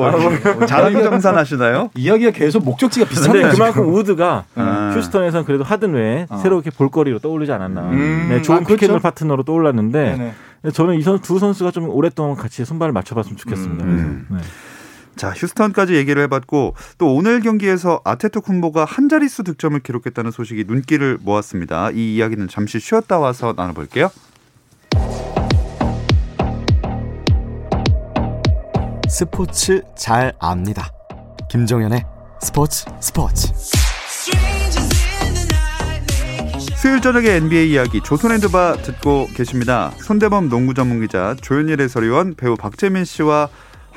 자랑 0.67 0.91
정산하시나요? 1.01 1.91
이야기가 1.95 2.31
계속 2.31 2.65
목적지가 2.65 3.05
근데 3.05 3.15
비슷한데 3.19 3.49
그만큼 3.51 3.93
우드가 3.93 4.43
아. 4.55 4.91
휴스턴에선 4.95 5.45
그래도 5.45 5.63
하든 5.63 5.93
외에 5.93 6.25
어. 6.29 6.37
새롭게 6.37 6.71
볼거리로 6.71 7.19
떠오르지 7.19 7.51
않았나. 7.53 7.81
음. 7.91 8.27
네, 8.31 8.41
좋은 8.41 8.57
아, 8.57 8.59
그렇죠. 8.63 8.75
피켓롤 8.81 8.99
파트너로 8.99 9.43
떠올랐는데 9.43 10.17
네네. 10.17 10.71
저는 10.73 10.95
이 10.95 11.01
선 11.03 11.19
두 11.21 11.39
선수가 11.39 11.71
좀 11.71 11.89
오랫동안 11.89 12.35
같이 12.35 12.65
손발을 12.65 12.91
맞춰봤으면 12.91 13.37
좋겠습니다. 13.37 13.85
음. 13.85 14.25
네. 14.29 14.37
자 15.19 15.31
휴스턴까지 15.31 15.95
얘기를 15.95 16.23
해봤고 16.23 16.75
또 16.97 17.13
오늘 17.13 17.41
경기에서 17.41 17.99
아테토쿤보가 18.05 18.85
한 18.85 19.09
자릿수 19.09 19.43
득점을 19.43 19.77
기록했다는 19.81 20.31
소식이 20.31 20.63
눈길을 20.65 21.17
모았습니다. 21.21 21.91
이 21.91 22.15
이야기는 22.15 22.47
잠시 22.47 22.79
쉬었다 22.79 23.19
와서 23.19 23.53
나눠볼게요. 23.55 24.09
스포츠 29.09 29.81
잘 29.97 30.31
압니다. 30.39 30.89
김정현의 31.51 32.05
스포츠 32.41 32.85
스포츠. 33.01 33.51
수요일 36.77 37.01
저녁의 37.01 37.35
NBA 37.35 37.71
이야기 37.71 37.99
조선핸드바 38.01 38.77
듣고 38.83 39.27
계십니다. 39.35 39.91
손대범 39.97 40.47
농구 40.47 40.73
전문 40.73 41.01
기자 41.01 41.35
조현일 41.41 41.81
해설위원 41.81 42.35
배우 42.35 42.55
박재민 42.55 43.03
씨와 43.03 43.49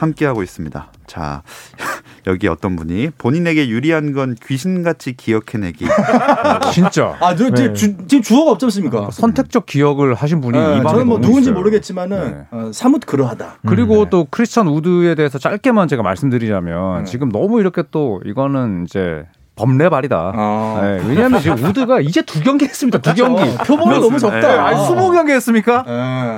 함께하고 0.02 0.42
있습니다. 0.42 0.92
자 1.06 1.42
여기 2.26 2.49
어떤 2.49 2.76
분이 2.76 3.11
본인에게 3.18 3.68
유리한 3.68 4.12
건 4.12 4.37
귀신같이 4.44 5.16
기억해내기. 5.16 5.87
진짜 6.73 7.16
아, 7.21 7.35
저, 7.35 7.50
네. 7.50 7.73
주, 7.73 7.97
지금 8.06 8.23
주어가 8.23 8.52
없지 8.52 8.66
않습니까? 8.66 9.11
선택적 9.11 9.66
기억을 9.66 10.14
하신 10.14 10.40
분이 10.40 10.59
네, 10.59 10.64
이 10.64 10.82
방에 10.82 10.88
저는 10.88 11.06
뭐 11.06 11.21
누군지 11.21 11.42
있어요. 11.42 11.54
모르겠지만은 11.54 12.30
네. 12.30 12.47
어, 12.50 12.71
사뭇 12.73 13.00
그러하다. 13.04 13.59
그리고 13.66 14.04
네. 14.04 14.11
또 14.11 14.26
크리스찬 14.30 14.68
우드에 14.68 15.14
대해서 15.14 15.38
짧게만 15.38 15.88
제가 15.88 16.03
말씀드리자면 16.03 17.05
네. 17.05 17.11
지금 17.11 17.31
너무 17.31 17.61
이렇게 17.61 17.83
또 17.90 18.20
이거는 18.24 18.85
이제 18.87 19.24
범례 19.55 19.88
발이다. 19.91 20.33
아. 20.35 20.81
네, 20.83 21.03
왜냐하면 21.07 21.41
지금 21.41 21.62
우드가 21.62 22.01
이제 22.01 22.23
두 22.23 22.41
경기 22.43 22.65
했습니다. 22.65 22.99
두 23.01 23.15
경기. 23.15 23.57
표본이 23.59 24.01
너무 24.01 24.19
적다. 24.19 24.41
네, 24.41 24.47
아니, 24.47 24.87
스무 24.87 25.12
경기 25.12 25.33
했습니까? 25.33 25.85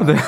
네. 0.05 0.13
네. 0.15 0.19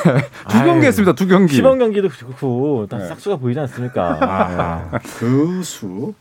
두 0.49 0.59
경기 0.59 0.71
아유. 0.81 0.85
했습니다. 0.87 1.13
두 1.15 1.27
경기. 1.27 1.57
시범 1.57 1.79
경기도 1.79 2.09
그렇고 2.09 2.87
다 2.89 2.99
네. 2.99 3.09
싹수가 3.09 3.37
보이지 3.37 3.59
않습니까? 3.61 5.01
그 5.19 5.63
수. 5.65 6.15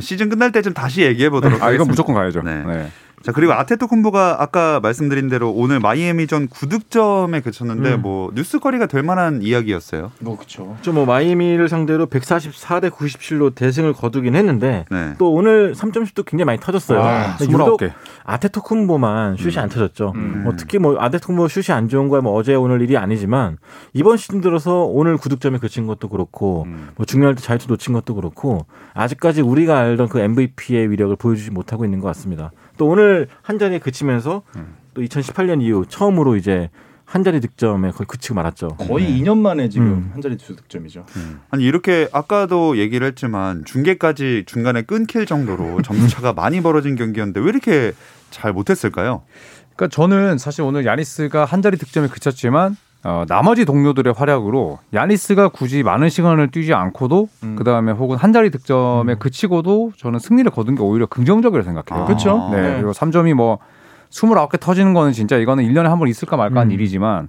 시즌 0.00 0.28
끝날 0.28 0.50
때쯤 0.52 0.74
다시 0.74 1.02
얘기해 1.02 1.30
보도록 1.30 1.62
아, 1.62 1.66
하겠습니다. 1.66 1.74
이건 1.74 1.88
무조건 1.88 2.14
가야죠. 2.14 2.42
네. 2.42 2.88
네. 3.18 3.22
자 3.24 3.32
그리고 3.32 3.52
아테토쿤보가 3.52 4.36
아까 4.40 4.80
말씀드린 4.80 5.28
대로 5.28 5.50
오늘 5.50 5.80
마이애미전 5.80 6.48
9득점에 6.48 7.42
그쳤는데 7.42 7.94
음. 7.94 8.02
뭐 8.02 8.30
뉴스거리가 8.34 8.86
될 8.86 9.02
만한 9.02 9.42
이야기였어요. 9.42 10.12
뭐 10.20 10.36
그렇죠. 10.36 10.76
좀뭐 10.82 11.06
마이애미를 11.06 11.68
상대로 11.68 12.06
144대 12.06 12.90
97로 12.90 13.54
대승을 13.54 13.92
거두긴 13.92 14.34
했는데 14.34 14.84
네. 14.90 15.14
또 15.18 15.32
오늘 15.32 15.74
3점슛도 15.74 16.24
굉장히 16.24 16.44
많이 16.44 16.60
터졌어요. 16.60 17.00
아, 17.00 17.36
근데 17.36 17.52
유독 17.52 17.80
29개. 17.80 17.92
아테토쿤보만 18.24 19.36
슛이 19.36 19.58
안 19.58 19.68
터졌죠. 19.68 20.12
음. 20.14 20.42
뭐 20.44 20.54
특히 20.56 20.78
뭐 20.78 20.96
아테토쿤보 20.98 21.48
슛이 21.48 21.74
안 21.74 21.88
좋은 21.88 22.08
거야 22.08 22.20
뭐 22.20 22.34
어제 22.34 22.54
오늘 22.54 22.80
일이 22.82 22.96
아니지만 22.96 23.58
이번 23.92 24.16
시즌 24.16 24.40
들어서 24.40 24.84
오늘 24.84 25.16
9득점에 25.16 25.60
그친 25.60 25.86
것도 25.86 26.08
그렇고 26.08 26.64
음. 26.66 26.90
뭐 26.96 27.06
중요할 27.06 27.34
때 27.34 27.42
자유투 27.42 27.68
놓친 27.68 27.94
것도 27.94 28.14
그렇고 28.14 28.66
아직까지 28.94 29.40
우리가 29.40 29.78
알던 29.78 30.08
그 30.08 30.20
MVP의 30.20 30.90
위력을 30.90 31.14
보여주지 31.16 31.50
못하고 31.50 31.84
있는 31.84 32.00
것 32.00 32.06
같습니다. 32.08 32.50
또 32.78 32.86
오늘 32.86 33.28
한 33.42 33.58
자리에 33.58 33.78
그치면서 33.78 34.42
음. 34.56 34.76
또 34.94 35.02
2018년 35.02 35.60
이후 35.60 35.84
처음으로 35.86 36.36
이제 36.36 36.70
한 37.04 37.24
자리 37.24 37.40
득점에 37.40 37.90
거의 37.90 38.06
그치고 38.06 38.34
말았죠. 38.34 38.68
거의 38.76 39.06
2년 39.18 39.38
만에 39.38 39.68
지금 39.68 39.86
음. 39.86 40.10
한 40.12 40.20
자리 40.20 40.36
두 40.36 40.54
득점이죠. 40.56 41.06
아니 41.50 41.64
이렇게 41.64 42.08
아까도 42.12 42.76
얘기를 42.76 43.06
했지만 43.06 43.64
중계까지 43.64 44.44
중간에 44.46 44.82
끊길 44.82 45.24
정도로 45.24 45.80
점수차가 45.82 46.34
많이 46.34 46.60
벌어진 46.62 46.96
경기였는데 46.96 47.40
왜 47.40 47.48
이렇게 47.48 47.92
잘 48.30 48.52
못했을까요? 48.52 49.22
그러니까 49.74 49.88
저는 49.88 50.36
사실 50.38 50.62
오늘 50.62 50.84
야니스가 50.84 51.46
한 51.46 51.62
자리 51.62 51.78
득점에 51.78 52.08
그쳤지만 52.08 52.76
어, 53.08 53.24
나머지 53.26 53.64
동료들의 53.64 54.12
활약으로 54.12 54.78
야니스가 54.92 55.48
굳이 55.48 55.82
많은 55.82 56.10
시간을 56.10 56.50
뛰지 56.50 56.74
않고도 56.74 57.28
음. 57.42 57.56
그 57.56 57.64
다음에 57.64 57.92
혹은 57.92 58.18
한 58.18 58.34
자리 58.34 58.50
득점에 58.50 59.14
그치고도 59.14 59.92
저는 59.96 60.18
승리를 60.18 60.50
거둔 60.50 60.74
게 60.74 60.82
오히려 60.82 61.06
긍정적이라고 61.06 61.64
생각해요. 61.64 62.04
아. 62.04 62.06
그렇죠. 62.06 62.50
네. 62.52 62.60
네. 62.60 62.74
그리고 62.74 62.92
3점이 62.92 63.32
뭐 63.32 63.58
29개 64.10 64.60
터지는 64.60 64.92
거는 64.92 65.12
진짜 65.12 65.36
이거는 65.38 65.64
1년에 65.64 65.84
한 65.84 65.98
번 65.98 66.08
있을까 66.08 66.36
말까 66.36 66.60
한 66.60 66.66
음. 66.68 66.72
일이지만 66.72 67.28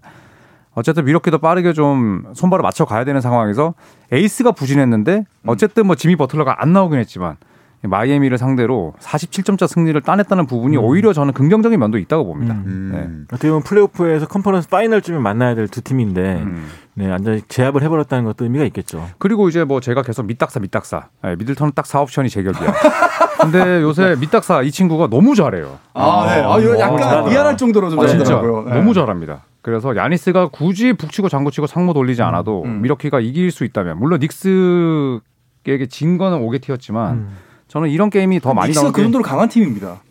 어쨌든 0.75 1.07
이렇게도 1.07 1.37
빠르게 1.39 1.71
좀 1.73 2.25
손발을 2.33 2.61
맞춰 2.61 2.83
가야 2.85 3.05
되는 3.05 3.21
상황에서 3.21 3.73
에이스가 4.11 4.51
부진했는데 4.51 5.23
어쨌든 5.47 5.87
뭐 5.87 5.95
지미 5.95 6.15
버틀러가 6.17 6.61
안 6.61 6.73
나오긴 6.73 6.99
했지만 6.99 7.37
마이애미를 7.81 8.37
상대로 8.37 8.93
47점차 8.99 9.67
승리를 9.67 9.99
따냈다는 10.01 10.47
부분이 10.47 10.75
오히려 10.77 11.13
저는 11.13 11.33
긍정적인 11.33 11.79
면도 11.79 11.97
있다고 11.97 12.25
봅니다. 12.25 12.53
음. 12.65 12.89
네. 12.93 12.99
음. 12.99 13.27
어떻게 13.31 13.47
보면 13.47 13.63
플레이오프에서 13.63 14.27
conference 14.27 14.67
final쯤에 14.69 15.17
만나야 15.19 15.55
될 15.55 15.67
두 15.69 15.81
팀인데 15.81 16.41
음. 16.41 16.67
네, 16.95 17.09
완전히 17.09 17.41
제압을 17.47 17.81
해버렸다는 17.83 18.25
것도 18.25 18.43
의미가 18.43 18.65
있겠죠. 18.65 19.07
그리고 19.17 19.47
이제 19.47 19.63
뭐 19.63 19.79
제가 19.79 20.01
계속 20.01 20.25
밑닥사 20.25 20.59
밑닥사 20.59 21.07
네, 21.23 21.35
미들턴은 21.37 21.71
딱 21.73 21.85
4옵션이 21.85 22.29
제격이야. 22.29 22.73
근데 23.41 23.81
요새 23.81 24.17
밑닥사 24.19 24.63
이 24.63 24.71
친구가 24.71 25.07
너무 25.07 25.33
잘해요. 25.35 25.77
아, 25.93 26.25
네. 26.27 26.41
아, 26.43 26.59
이거 26.59 26.73
어, 26.73 26.79
약간 26.79 26.97
잘하더라. 26.97 27.29
미안할 27.29 27.55
정도로 27.55 27.89
좀 27.89 27.99
아, 28.01 28.07
진짜 28.07 28.25
잘하더라고요. 28.25 28.63
네. 28.65 28.73
너무 28.79 28.93
잘합니다. 28.93 29.43
그래서 29.61 29.95
야니스가 29.95 30.49
굳이 30.49 30.91
북치고 30.93 31.29
장구치고 31.29 31.67
상모 31.67 31.93
돌리지 31.93 32.21
않아도 32.23 32.63
음. 32.65 32.81
미러키가 32.81 33.19
이길 33.21 33.51
수 33.51 33.63
있다면 33.63 33.97
물론 33.99 34.19
닉스에게 34.21 35.85
진 35.89 36.17
거는 36.17 36.39
오게티였지만 36.39 37.13
음. 37.13 37.29
저는 37.69 37.89
이런 37.89 38.09
게임이 38.09 38.41
더 38.41 38.53
많이 38.53 38.73
나온 38.73 38.91
그게 38.91 39.03
정도로 39.03 39.23
강한 39.23 39.47
팀입니다. 39.47 40.01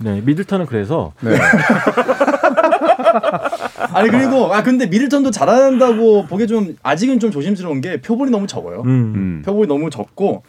네, 0.00 0.20
미들턴은 0.22 0.66
그래서 0.66 1.12
네. 1.20 1.36
아니 3.92 4.08
그리고 4.08 4.54
아 4.54 4.62
근데 4.62 4.86
미들턴도 4.86 5.30
잘한다고 5.32 6.26
보기 6.26 6.46
좀 6.46 6.76
아직은 6.82 7.18
좀 7.18 7.30
조심스러운 7.30 7.80
게 7.80 8.00
표본이 8.00 8.30
너무 8.30 8.46
적어요. 8.46 8.82
음. 8.82 9.12
음. 9.14 9.42
표본이 9.44 9.66
너무 9.66 9.90
적고 9.90 10.44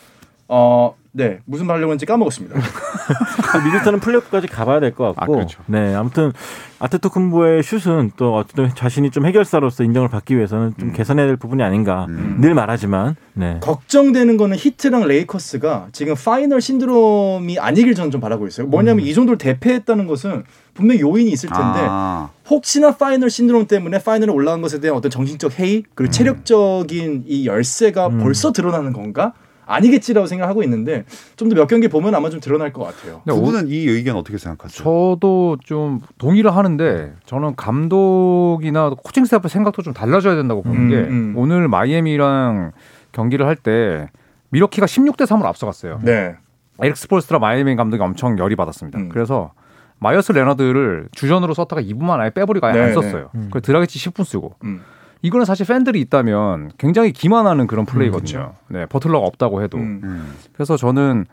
어, 0.47 0.95
네 1.15 1.39
무슨 1.45 1.67
말 1.67 1.75
하려고 1.77 1.91
했는지 1.91 2.05
까먹었습니다. 2.07 2.55
그 2.59 3.57
미들턴은 3.59 3.99
플레이오프까지 3.99 4.47
가봐야 4.47 4.79
될 4.79 4.93
것 4.93 5.15
같고. 5.15 5.21
아, 5.33 5.35
그렇죠. 5.35 5.61
네, 5.67 5.93
아무튼 5.93 6.33
아테토쿤보의 6.79 7.61
슛은 7.63 8.11
또 8.17 8.35
어쨌든 8.35 8.69
자신이 8.75 9.11
좀 9.11 9.25
해결사로서 9.25 9.83
인정을 9.83 10.09
받기 10.09 10.35
위해서는 10.35 10.73
좀 10.79 10.91
개선해야 10.91 11.27
될 11.27 11.37
부분이 11.37 11.61
아닌가. 11.63 12.07
음. 12.09 12.37
늘 12.41 12.53
말하지만. 12.55 13.15
네. 13.33 13.59
걱정되는 13.61 14.37
거는 14.37 14.57
히트랑 14.57 15.07
레이커스가 15.07 15.87
지금 15.91 16.15
final 16.15 16.61
신드롬이 16.61 17.59
아니길 17.59 17.93
저는 17.95 18.11
좀 18.11 18.19
바라고 18.19 18.47
있어요. 18.47 18.67
뭐냐면 18.67 19.05
이 19.05 19.13
정도로 19.13 19.37
대패했다는 19.37 20.07
것은 20.07 20.43
분명히 20.73 21.01
요인이 21.01 21.29
있을 21.31 21.49
텐데 21.49 21.79
아, 21.87 22.29
혹시나 22.49 22.91
final 22.95 23.29
신드롬 23.29 23.67
때문에 23.67 23.99
final에 23.99 24.31
올라간 24.31 24.61
것에 24.61 24.79
대한 24.79 24.97
어떤 24.97 25.11
정신적 25.11 25.59
해이 25.59 25.83
그리고 25.93 26.11
체력적인 26.11 27.25
이 27.27 27.45
열세가 27.45 28.07
음. 28.07 28.19
벌써 28.23 28.51
드러나는 28.51 28.93
건가? 28.93 29.33
아니겠지라고 29.65 30.27
생각하고 30.27 30.63
있는데 30.63 31.05
좀 31.35 31.49
더 31.49 31.55
몇 31.55 31.67
경기 31.67 31.87
보면 31.87 32.13
아마 32.15 32.29
좀 32.29 32.39
드러날 32.39 32.71
것 32.73 32.83
같아요. 32.83 33.21
근데 33.23 33.31
두 33.37 33.41
오- 33.41 33.45
분은 33.45 33.67
이 33.69 33.87
의견 33.87 34.15
어떻게 34.15 34.37
생각하세요? 34.37 34.83
저도 34.83 35.57
좀 35.63 35.99
동의를 36.17 36.55
하는데 36.55 37.13
저는 37.25 37.55
감독이나 37.55 38.89
코칭 38.91 39.25
스태프 39.25 39.47
생각도 39.47 39.81
좀 39.81 39.93
달라져야 39.93 40.35
된다고 40.35 40.61
보는 40.63 40.79
음, 40.81 40.89
게 40.89 40.95
음. 40.97 41.33
오늘 41.37 41.67
마이애미랑 41.67 42.71
경기를 43.11 43.45
할 43.47 43.55
때 43.55 44.09
밀워키가 44.49 44.85
16대 44.87 45.25
3으로 45.25 45.45
앞서갔어요. 45.45 45.99
네. 46.03 46.35
에릭 46.81 46.97
스폴스트라 46.97 47.39
마이애미 47.39 47.75
감독이 47.75 48.01
엄청 48.03 48.37
열이 48.37 48.55
받았습니다. 48.55 48.99
음. 48.99 49.09
그래서 49.09 49.51
마이어스 49.99 50.31
레너드를 50.31 51.07
주전으로 51.13 51.53
썼다가 51.53 51.81
2분만에 51.81 52.19
아예 52.19 52.29
빼버리고 52.31 52.65
아예 52.67 52.73
네, 52.73 52.81
안 52.81 52.93
썼어요. 52.93 53.29
네. 53.33 53.39
음. 53.39 53.47
그래서 53.51 53.61
드라기치 53.65 53.99
10분 54.09 54.25
쓰고 54.25 54.55
음. 54.65 54.81
이거는 55.23 55.45
사실 55.45 55.65
팬들이 55.65 55.99
있다면 56.01 56.71
굉장히 56.77 57.11
기만하는 57.13 57.65
그런 57.65 57.85
플레이거든요. 57.85 58.53
네, 58.67 58.85
버틀러가 58.85 59.25
없다고 59.25 59.63
해도. 59.63 59.77
음. 59.77 60.01
음. 60.03 60.33
그래서 60.51 60.77
저는 60.77 61.25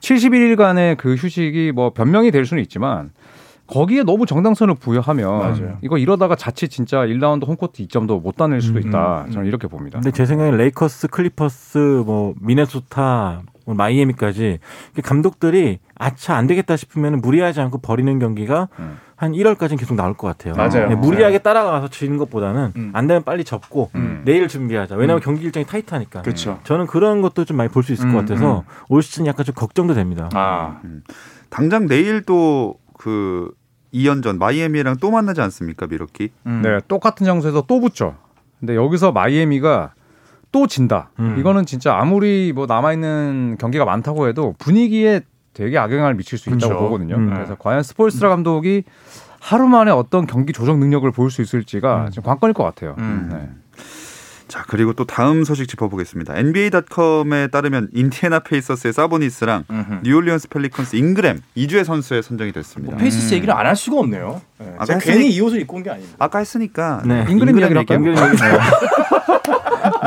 71일간의 0.00 0.96
그 0.98 1.14
휴식이 1.14 1.72
뭐 1.72 1.90
변명이 1.90 2.30
될 2.32 2.44
수는 2.44 2.62
있지만 2.64 3.12
거기에 3.68 4.02
너무 4.02 4.26
정당성을 4.26 4.74
부여하면 4.76 5.38
맞아요. 5.38 5.78
이거 5.80 5.96
이러다가 5.96 6.36
자칫 6.36 6.68
진짜 6.68 6.98
1라운드 6.98 7.46
홈코트 7.46 7.84
이점도 7.84 8.20
못 8.20 8.36
따낼 8.36 8.60
수도 8.60 8.78
음, 8.80 8.88
있다. 8.88 9.24
음, 9.26 9.30
저는 9.30 9.46
이렇게 9.46 9.68
봅니다. 9.68 9.98
근데 9.98 10.10
제 10.10 10.26
생각에 10.26 10.50
레이커스, 10.50 11.08
클리퍼스, 11.08 12.02
뭐 12.04 12.34
미네소타, 12.40 13.42
뭐 13.64 13.74
마이애미까지 13.74 14.58
감독들이 15.02 15.78
아차 15.96 16.36
안 16.36 16.46
되겠다 16.46 16.76
싶으면 16.76 17.20
무리하지 17.20 17.60
않고 17.60 17.78
버리는 17.78 18.18
경기가 18.18 18.68
음. 18.78 18.98
한 19.16 19.32
1월까지는 19.32 19.78
계속 19.78 19.94
나올 19.94 20.14
것 20.14 20.26
같아요. 20.26 20.54
맞아요. 20.54 20.88
네, 20.90 20.94
무리하게 20.94 21.38
따라가서 21.38 21.88
지는 21.88 22.18
것보다는 22.18 22.72
음. 22.76 22.90
안 22.92 23.06
되면 23.06 23.22
빨리 23.22 23.44
접고 23.44 23.90
음. 23.94 24.20
내일 24.26 24.46
준비하자. 24.46 24.94
왜냐하면 24.94 25.20
음. 25.20 25.24
경기 25.24 25.42
일정이 25.44 25.64
타이트하니까. 25.64 26.20
그렇죠. 26.22 26.60
저는 26.64 26.86
그런 26.86 27.22
것도 27.22 27.46
좀 27.46 27.56
많이 27.56 27.70
볼 27.70 27.82
수 27.82 27.92
있을 27.94 28.06
음, 28.06 28.12
것 28.12 28.18
같아서 28.18 28.64
올 28.88 29.02
시즌 29.02 29.26
약간 29.26 29.44
좀 29.46 29.54
걱정도 29.54 29.94
됩니다. 29.94 30.28
아. 30.34 30.80
당장 31.48 31.86
내일 31.86 32.22
또그 32.24 33.52
2연전 33.94 34.36
마이애미랑 34.38 34.96
또 35.00 35.10
만나지 35.10 35.40
않습니까, 35.40 35.86
미러키? 35.86 36.30
음. 36.46 36.60
네, 36.62 36.80
똑같은 36.88 37.24
장소에서 37.24 37.62
또 37.66 37.80
붙죠. 37.80 38.16
근데 38.60 38.74
여기서 38.76 39.12
마이애미가 39.12 39.94
또 40.52 40.66
진다. 40.66 41.10
음. 41.20 41.36
이거는 41.38 41.64
진짜 41.64 41.96
아무리 41.96 42.52
뭐 42.54 42.66
남아 42.66 42.92
있는 42.92 43.56
경기가 43.58 43.84
많다고 43.84 44.28
해도 44.28 44.54
분위기에 44.58 45.22
되게 45.56 45.78
악영향을 45.78 46.14
미칠 46.14 46.38
수 46.38 46.50
있다고 46.50 46.68
그렇죠. 46.68 46.78
보거든요. 46.78 47.16
음. 47.16 47.30
그래서 47.30 47.54
과연 47.54 47.82
스폴스트라 47.82 48.28
감독이 48.28 48.84
하루 49.40 49.68
만에 49.68 49.90
어떤 49.90 50.26
경기 50.26 50.52
조정 50.52 50.78
능력을 50.80 51.10
보일 51.12 51.30
수 51.30 51.40
있을지가 51.40 52.10
지금 52.10 52.24
관건일 52.24 52.52
것 52.52 52.62
같아요. 52.62 52.94
음. 52.98 53.28
네. 53.32 53.48
자, 54.56 54.64
그리고 54.68 54.94
또 54.94 55.04
다음 55.04 55.44
소식 55.44 55.68
짚어보겠습니다. 55.68 56.34
NBA.com에 56.38 57.48
따르면 57.48 57.88
인디애나 57.92 58.38
페이서스의 58.38 58.94
사보니스랑. 58.94 59.64
뉴올리언스 60.02 60.48
펠리컨스 60.48 60.96
잉그램 60.96 61.40
이 61.56 61.62
주의 61.62 61.84
선수에 61.84 62.22
선정이 62.22 62.52
됐습니다. 62.52 62.92
뭐 62.92 62.98
페이서스 63.00 63.34
얘기를 63.34 63.52
안 63.54 63.66
할 63.66 63.76
수가 63.76 63.98
없네요. 63.98 64.40
네. 64.58 64.72
아까 64.76 64.84
제가 64.86 64.98
했으니- 65.00 65.12
괜히 65.18 65.30
이 65.34 65.40
옷을 65.42 65.60
입고 65.60 65.76
온 65.76 65.82
게 65.82 65.90
아닙니다. 65.90 66.16
아까 66.18 66.38
했으니까 66.38 67.02
네. 67.04 67.26
잉그램 67.28 67.58
이야기를 67.58 67.78
할까요? 67.80 67.98
잉그램 67.98 68.16
얘기 68.16 68.36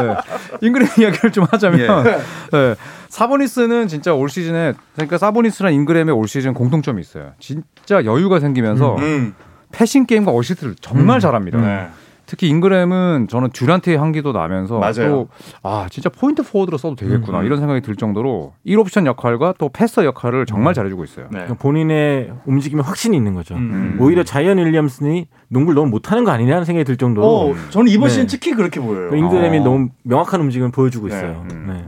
네. 0.01 0.15
잉그램 0.61 0.87
이야기를 0.97 1.31
좀 1.31 1.45
하자면 1.51 1.79
예. 2.07 2.11
네. 2.57 2.75
사보니스는 3.09 3.87
진짜 3.87 4.13
올 4.15 4.29
시즌에 4.29 4.73
그러니까 4.95 5.17
사보니스랑 5.19 5.73
잉그램의 5.73 6.15
올 6.15 6.27
시즌 6.27 6.53
공통점이 6.55 7.01
있어요. 7.01 7.33
진짜 7.39 8.03
여유가 8.05 8.39
생기면서 8.39 8.95
음. 8.97 9.35
passing 9.71 10.05
game과 10.07 10.31
어시스트를 10.33 10.75
정말 10.81 11.19
잘합니다. 11.19 11.59
네. 11.61 11.89
특히 12.29 12.47
잉그램은 12.49 13.25
저는 13.27 13.49
듀란트의 13.49 13.97
향기도 13.97 14.31
나면서 14.31 14.77
맞아요. 14.77 15.27
또 15.63 15.78
와 15.78 15.87
진짜 15.89 16.09
point 16.09 16.43
forward로 16.43 16.77
써도 16.77 16.95
되겠구나 16.95 17.39
음. 17.39 17.45
이런 17.45 17.57
생각이 17.57 17.81
들 17.81 17.95
정도로 17.95 18.53
1옵션 18.67 19.07
역할과 19.07 19.55
또 19.57 19.69
passer 19.69 20.05
역할을 20.05 20.45
정말 20.45 20.75
잘해주고 20.75 21.03
있어요. 21.05 21.27
네. 21.31 21.47
본인의 21.47 22.31
움직임에 22.45 22.83
확신이 22.83 23.17
있는 23.17 23.33
거죠. 23.33 23.55
음. 23.55 23.97
오히려 23.99 24.23
자이언 24.23 24.59
윌리엄슨이 24.59 25.27
농구를 25.47 25.73
너무 25.73 25.89
못하는 25.89 26.23
거 26.23 26.29
아니냐는 26.29 26.65
생각이 26.65 26.85
들 26.85 26.97
정도로 26.97 27.27
어, 27.27 27.55
저는 27.71 27.91
이번 27.91 28.09
네. 28.09 28.13
시즌 28.13 28.27
특히 28.27 28.51
그렇게 28.51 28.79
보여요. 28.79 29.15
잉그램이 29.15 29.57
어. 29.57 29.63
너무 29.63 29.89
명확한 30.03 30.39
움직임을 30.39 30.71
보여주고 30.71 31.07
네. 31.07 31.15
있어요. 31.15 31.47
음. 31.51 31.65
네. 31.67 31.83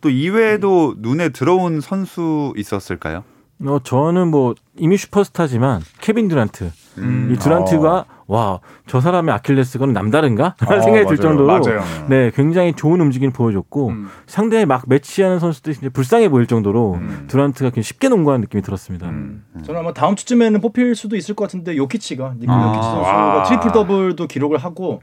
또 0.00 0.10
이외에도 0.10 0.96
눈에 0.98 1.28
들어온 1.28 1.80
선수 1.80 2.52
있었을까요? 2.56 3.22
어, 3.66 3.78
저는 3.82 4.28
뭐 4.28 4.54
이미 4.76 4.96
슈퍼스타지만 4.96 5.82
케빈 6.00 6.28
듀란트. 6.28 6.70
음. 6.98 7.30
이 7.32 7.38
듀란트가 7.38 8.04
와 8.26 8.56
저 8.56 9.00
사람의 9.00 9.34
아킬레스건은 9.34 9.92
남다른가? 9.92 10.54
라는 10.60 10.78
어, 10.78 10.80
생각이 10.84 11.06
들 11.06 11.16
맞아요. 11.16 11.20
정도로 11.20 11.46
맞아요. 11.46 11.82
네 12.08 12.30
굉장히 12.34 12.72
좋은 12.72 13.00
움직임을 13.00 13.32
보여줬고 13.32 13.88
음. 13.88 14.08
상대에 14.26 14.64
막 14.64 14.84
매치하는 14.86 15.38
선수들이 15.40 15.74
진짜 15.74 15.90
불쌍해 15.92 16.28
보일 16.28 16.46
정도로 16.46 16.94
음. 16.94 17.24
듀란트가 17.28 17.70
그냥 17.70 17.82
쉽게 17.82 18.08
농구하는 18.08 18.42
느낌이 18.42 18.62
들었습니다. 18.62 19.08
음. 19.08 19.44
저는 19.64 19.80
아마 19.80 19.92
다음 19.92 20.14
주쯤에는 20.16 20.60
뽑힐 20.60 20.94
수도 20.94 21.16
있을 21.16 21.34
것 21.34 21.44
같은데 21.44 21.76
요키치가 21.76 22.34
니콜 22.38 22.54
아. 22.54 22.68
요키치 22.68 22.82
선수가 22.82 23.02
와. 23.02 23.42
트리플 23.44 23.72
더블도 23.72 24.26
기록을 24.26 24.58
하고 24.58 25.02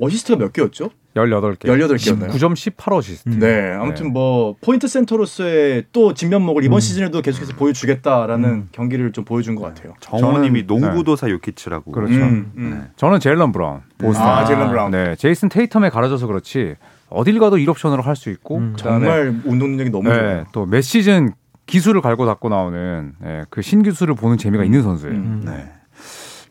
어시스트가 0.00 0.38
몇 0.38 0.52
개였죠? 0.52 0.90
18개. 1.14 1.66
18개였나요? 1.66 2.28
9점 2.30 2.54
18어시스트. 2.76 3.28
음. 3.28 3.38
네, 3.38 3.72
아무튼 3.72 4.06
네. 4.06 4.10
뭐 4.12 4.56
point 4.60 4.88
center로서의 4.88 5.84
또 5.92 6.12
진면목을 6.12 6.64
이번 6.64 6.80
시즌에도 6.80 7.22
계속해서 7.22 7.54
보여주겠다라는 7.54 8.48
음. 8.48 8.68
경기를 8.72 9.12
좀 9.12 9.24
보여준 9.24 9.54
것 9.54 9.62
같아요. 9.62 9.94
정호님이 10.00 10.64
저는- 10.64 10.66
농구도사 10.66 11.30
요키치라고. 11.30 11.92
그렇죠. 11.92 12.14
음, 12.14 12.52
음. 12.56 12.70
네. 12.82 12.90
저는 12.96 13.20
제일런 13.20 13.52
브라운. 13.52 13.82
보스턴. 13.98 14.26
아, 14.26 14.44
제일런 14.44 14.70
브라운. 14.70 14.90
네, 14.90 15.14
제이슨 15.14 15.48
테이텀에 15.48 15.90
가려져서 15.92 16.26
그렇지 16.26 16.74
어딜 17.10 17.38
가도 17.38 17.58
1옵션으로 17.58 18.02
할 18.02 18.16
수 18.16 18.30
있고 18.30 18.58
음. 18.58 18.74
정말 18.76 19.40
운동 19.44 19.70
능력이 19.70 19.90
너무 19.90 20.08
네, 20.08 20.18
좋아요. 20.18 20.44
또몇 20.52 20.82
시즌 20.82 21.32
기술을 21.66 22.00
갈고 22.00 22.26
닦고 22.26 22.48
나오는 22.48 23.12
네, 23.22 23.42
그 23.50 23.62
신기술을 23.62 24.16
보는 24.16 24.36
재미가 24.36 24.64
있는 24.64 24.82
선수예요. 24.82 25.14
음. 25.14 25.42
네. 25.46 25.64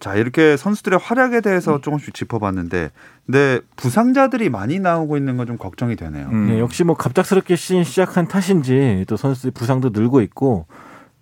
자 0.04 0.16
이렇게 0.16 0.58
선수들의 0.58 1.00
활약에 1.02 1.39
대해서 1.39 1.80
조금씩 1.80 2.13
짚어봤는데, 2.13 2.89
근데 3.26 3.62
부상자들이 3.78 4.50
많이 4.50 4.78
나오고 4.80 5.16
있는 5.16 5.38
건 5.38 5.48
좀 5.48 5.58
걱정이 5.58 5.96
되네요. 5.96 6.28
음. 6.30 6.48
네, 6.50 6.60
역시 6.60 6.84
뭐 6.84 6.94
갑작스럽게 6.98 7.56
시즌 7.56 7.86
시작한 7.86 8.28
탓인지 8.28 9.06
또 9.08 9.16
선수들 9.16 9.52
부상도 9.52 9.92
늘고 9.94 10.20
있고 10.20 10.66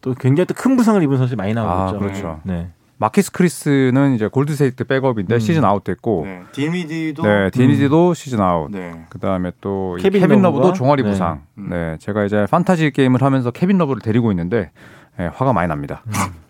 또 0.02 0.16
굉장히 0.16 0.48
또 0.48 0.56
큰 0.56 0.78
부상을 0.78 1.00
입은 1.04 1.16
선수들이 1.18 1.38
많이 1.38 1.54
나오고 1.54 1.72
아, 1.72 1.86
있죠. 1.90 2.00
그렇죠. 2.00 2.40
네. 2.44 2.70
마퀴스 2.98 3.32
크리스는 3.32 4.16
이제 4.16 4.28
골든스테이트 4.28 4.84
백업인데 4.86 5.36
음. 5.36 5.40
시즌 5.40 5.64
아웃됐고, 5.64 6.24
네, 6.26 6.42
딘위디도 6.52 7.22
네, 7.22 7.50
딘위디도 7.52 8.16
시즌 8.16 8.40
아웃. 8.42 8.72
네. 8.72 9.06
그다음에 9.10 9.52
또이 9.62 10.02
케빈 10.02 10.22
케빈? 10.22 10.42
러브도 10.42 10.74
종아리 10.74 11.04
네. 11.04 11.10
부상. 11.10 11.42
음. 11.60 11.68
네, 11.70 11.98
제가 12.00 12.26
이제 12.26 12.48
판타지 12.50 12.90
게임을 12.92 13.22
하면서 13.22 13.52
케빈 13.52 13.78
러브를 13.78 14.02
데리고 14.02 14.32
있는데 14.32 14.72
네, 15.18 15.28
화가 15.34 15.54
많이 15.54 15.68
납니다. 15.68 16.02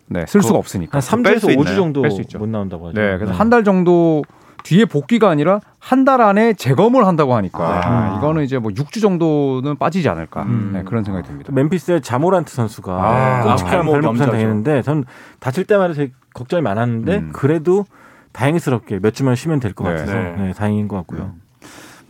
네, 0.06 0.24
쓸 0.26 0.42
수가 0.42 0.58
없으니까. 0.58 0.98
한 1.00 1.22
뺄수 1.22 1.46
3주에서 1.46 1.56
5주 1.56 1.60
있나요? 1.60 1.76
정도 1.76 2.02
뺄수 2.02 2.20
있죠. 2.22 2.38
못 2.38 2.48
나온다고 2.48 2.88
하죠. 2.88 3.00
네, 3.00 3.16
그래서 3.18 3.32
한 3.32 3.50
달 3.50 3.64
정도 3.64 4.22
뒤에 4.64 4.84
복귀가 4.84 5.28
아니라 5.28 5.60
한 5.80 6.04
달 6.04 6.20
안에 6.20 6.52
재검을 6.54 7.04
한다고 7.06 7.34
하니까 7.34 7.80
아. 7.84 8.18
이거는 8.18 8.44
이제 8.44 8.58
뭐 8.58 8.70
6주 8.70 9.00
정도는 9.02 9.76
빠지지 9.76 10.08
않을까 10.08 10.42
음. 10.44 10.70
네, 10.72 10.82
그런 10.84 11.02
생각이 11.02 11.26
듭니다. 11.26 11.50
멤피스의 11.52 12.00
자 12.02 12.12
모란트 12.12 12.54
선수가 12.54 12.92
아, 12.92 13.42
끔찍한 13.44 13.84
발목 13.86 14.12
부상. 14.12 14.30
당했는데 14.30 14.82
전 14.82 15.04
다칠 15.40 15.64
때마다 15.64 15.94
되게 15.94 16.12
걱정이 16.34 16.62
많았는데 16.62 17.16
음. 17.16 17.30
그래도 17.32 17.84
다행스럽게 18.32 19.00
몇 19.00 19.12
주만 19.14 19.34
쉬면 19.34 19.58
될것 19.60 19.86
네. 19.86 19.92
같아서 19.94 20.12
네. 20.14 20.34
네, 20.38 20.52
다행인 20.52 20.86
것 20.88 20.96
같고요. 20.98 21.32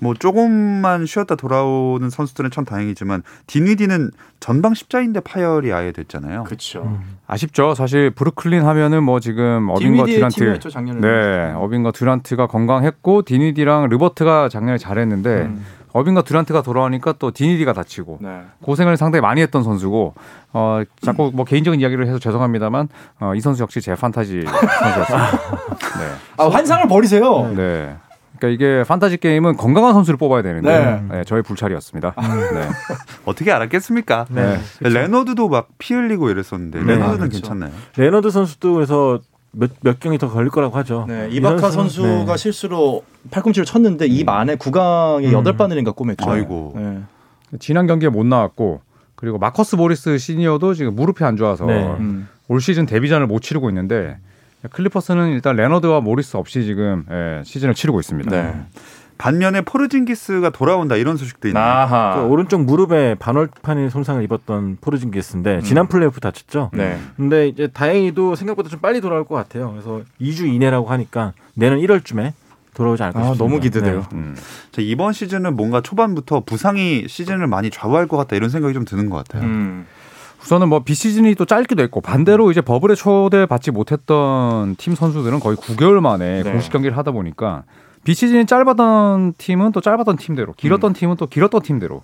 뭐 0.02 0.14
조금만 0.14 1.06
쉬었다 1.06 1.36
돌아오는 1.36 2.10
선수들은 2.10 2.50
참 2.50 2.64
다행이지만 2.64 3.22
딘위디는 3.46 4.10
전방 4.40 4.74
십자인대 4.74 5.20
파열이 5.20 5.72
아예 5.72 5.92
됐잖아요. 5.92 6.42
그렇죠. 6.42 6.82
음. 6.82 7.18
아쉽죠. 7.28 7.76
사실 7.76 8.10
브루클린 8.10 8.64
하면은 8.64 9.04
뭐 9.04 9.20
지금 9.20 9.68
어빙과 9.70 10.06
듀란트. 10.06 10.58
네, 11.00 11.52
어빙과 11.54 11.92
듀란트가 11.92 12.48
건강했고 12.48 13.22
딘위디랑 13.22 13.90
르버트가 13.90 14.48
작년에 14.48 14.76
잘했는데 14.76 15.30
음. 15.42 15.64
어빙과 15.92 16.22
듀란트가 16.22 16.62
돌아오니까 16.62 17.14
또 17.20 17.30
딘위디가 17.30 17.72
다치고 17.72 18.18
네. 18.22 18.42
고생을 18.62 18.96
상당히 18.96 19.20
많이 19.20 19.40
했던 19.40 19.62
선수고 19.62 20.14
어 20.52 20.82
자꾸 21.00 21.30
뭐 21.32 21.44
개인적인 21.44 21.80
이야기를 21.80 22.08
해서 22.08 22.18
죄송합니다만 22.18 22.88
어, 23.20 23.34
이 23.36 23.40
선수 23.40 23.62
역시 23.62 23.80
제 23.80 23.94
판타지 23.94 24.42
선수였습니다. 24.42 25.30
아 26.38 26.48
환상을 26.48 26.88
버리세요. 26.88 27.52
네. 27.54 27.94
네. 28.42 28.46
그러니까 28.46 28.48
이게 28.48 28.84
판타지 28.86 29.18
게임은 29.18 29.56
건강한 29.56 29.94
선수를 29.94 30.16
뽑아야 30.18 30.42
되는데 30.42 30.68
네. 31.08 31.16
네, 31.18 31.24
저의 31.24 31.42
불찰이었습니다. 31.42 32.14
네. 32.54 32.68
어떻게 33.24 33.52
알았겠습니까? 33.52 34.26
네. 34.30 34.58
레너드도 34.80 35.48
막 35.48 35.68
피 35.78 35.94
흘리고 35.94 36.30
이랬었는데 36.30 36.80
네. 36.80 36.84
레너드는 36.94 37.18
그렇죠. 37.28 37.40
괜찮나요? 37.40 37.72
레너드 37.96 38.30
선수도 38.30 38.74
그래서 38.74 39.20
몇, 39.52 39.70
몇 39.82 40.00
경기 40.00 40.18
더 40.18 40.28
걸릴 40.30 40.50
거라고 40.50 40.76
하죠. 40.78 41.04
네, 41.08 41.28
이 41.30 41.36
이바카 41.36 41.70
선수가 41.70 42.24
네. 42.24 42.36
실수로 42.36 43.04
팔꿈치를 43.30 43.64
쳤는데 43.66 44.06
입 44.06 44.28
안에 44.28 44.56
구강에 44.56 45.26
음. 45.28 45.32
여덟 45.32 45.56
바늘인가 45.56 45.92
꼬맸죠. 45.92 46.28
아이고. 46.28 46.72
네. 46.76 46.98
지난 47.60 47.86
경기에 47.86 48.08
못 48.08 48.24
나왔고 48.24 48.80
그리고 49.14 49.38
마커스 49.38 49.76
모리스 49.76 50.18
시니어도 50.18 50.74
지금 50.74 50.94
무릎이 50.96 51.22
안 51.24 51.36
좋아서 51.36 51.66
네. 51.66 51.84
음. 51.98 52.28
올 52.48 52.60
시즌 52.60 52.86
데뷔전을 52.86 53.26
못 53.26 53.40
치르고 53.42 53.68
있는데 53.70 54.18
클리퍼스는 54.70 55.30
일단 55.30 55.56
레너드와 55.56 56.00
모리스 56.00 56.36
없이 56.36 56.64
지금 56.64 57.04
예, 57.10 57.42
시즌을 57.44 57.74
치르고 57.74 58.00
있습니다. 58.00 58.30
네. 58.30 58.66
반면에 59.18 59.60
포르징기스가 59.60 60.50
돌아온다 60.50 60.96
이런 60.96 61.16
소식도 61.16 61.48
있네요. 61.48 61.64
그 62.14 62.22
오른쪽 62.26 62.64
무릎에 62.64 63.14
반월판이 63.14 63.88
손상을 63.88 64.20
입었던 64.24 64.78
포르징기스인데 64.80 65.60
지난 65.60 65.86
플레이오프 65.86 66.18
다쳤죠. 66.18 66.70
네. 66.72 66.98
근데 67.16 67.46
이제 67.46 67.68
다행히도 67.68 68.34
생각보다 68.34 68.68
좀 68.68 68.80
빨리 68.80 69.00
돌아올 69.00 69.24
것 69.24 69.36
같아요. 69.36 69.70
그래서 69.70 70.00
2주 70.20 70.52
이내라고 70.52 70.88
하니까 70.88 71.34
내년 71.54 71.78
1월쯤에 71.78 72.32
돌아오지 72.74 73.02
않을까 73.02 73.20
아, 73.20 73.22
싶습니다. 73.24 73.44
너무 73.44 73.60
기대돼요. 73.60 74.00
네. 74.00 74.06
음. 74.12 74.34
자, 74.72 74.82
이번 74.82 75.12
시즌은 75.12 75.54
뭔가 75.54 75.82
초반부터 75.82 76.40
부상이 76.40 77.06
시즌을 77.06 77.46
많이 77.46 77.70
좌우할 77.70 78.08
것 78.08 78.16
같다 78.16 78.34
이런 78.34 78.48
생각이 78.50 78.74
좀 78.74 78.84
드는 78.84 79.08
것 79.10 79.16
같아요. 79.18 79.44
음. 79.44 79.86
우선은 80.42 80.68
뭐 80.68 80.80
비시즌이 80.80 81.34
또 81.36 81.44
짧기도 81.44 81.82
했고 81.82 82.00
반대로 82.00 82.50
이제 82.50 82.60
버블에 82.60 82.94
초대받지 82.94 83.70
못했던 83.70 84.76
팀 84.76 84.94
선수들은 84.94 85.40
거의 85.40 85.56
9개월 85.56 86.00
만에 86.00 86.42
네. 86.42 86.50
공식 86.50 86.72
경기를 86.72 86.96
하다 86.96 87.12
보니까 87.12 87.64
비시즌이 88.04 88.46
짧았던 88.46 89.34
팀은 89.38 89.72
또 89.72 89.80
짧았던 89.80 90.16
팀대로 90.16 90.52
길었던 90.54 90.92
팀은 90.92 91.16
또 91.16 91.26
길었던 91.26 91.62
팀대로 91.62 92.02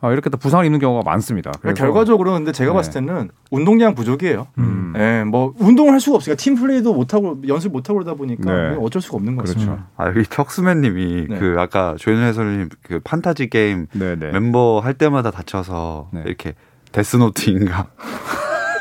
아, 0.00 0.12
이렇게 0.12 0.28
또 0.28 0.36
부상을 0.36 0.64
입는 0.66 0.80
경우가 0.80 1.02
많습니다. 1.08 1.50
그래서 1.62 1.74
결과적으로 1.76 2.32
근데 2.32 2.52
제가 2.52 2.72
네. 2.72 2.76
봤을 2.76 2.92
때는 2.92 3.30
운동량 3.50 3.94
부족이에요. 3.94 4.48
음. 4.58 4.92
예, 4.98 5.24
뭐 5.24 5.54
운동을 5.58 5.92
할 5.92 6.00
수가 6.00 6.16
없으니까 6.16 6.36
팀 6.36 6.56
플레이도 6.56 6.92
못 6.92 7.14
하고 7.14 7.40
연습 7.48 7.72
못 7.72 7.88
하고 7.88 8.00
그러다 8.00 8.14
보니까 8.14 8.52
네. 8.52 8.76
어쩔 8.80 9.00
수가 9.00 9.16
없는 9.16 9.36
거죠. 9.36 9.54
그렇죠. 9.54 9.78
아, 9.96 10.08
여기 10.08 10.24
척수맨님이 10.24 11.26
네. 11.30 11.38
그 11.38 11.56
아까 11.58 11.94
조현일 11.98 12.24
해설님 12.24 12.68
그 12.82 13.00
판타지 13.02 13.48
게임 13.48 13.86
네네. 13.92 14.32
멤버 14.32 14.80
할 14.80 14.92
때마다 14.92 15.30
다쳐서 15.30 16.10
네. 16.12 16.22
이렇게 16.26 16.54
데스노트인가 16.94 17.86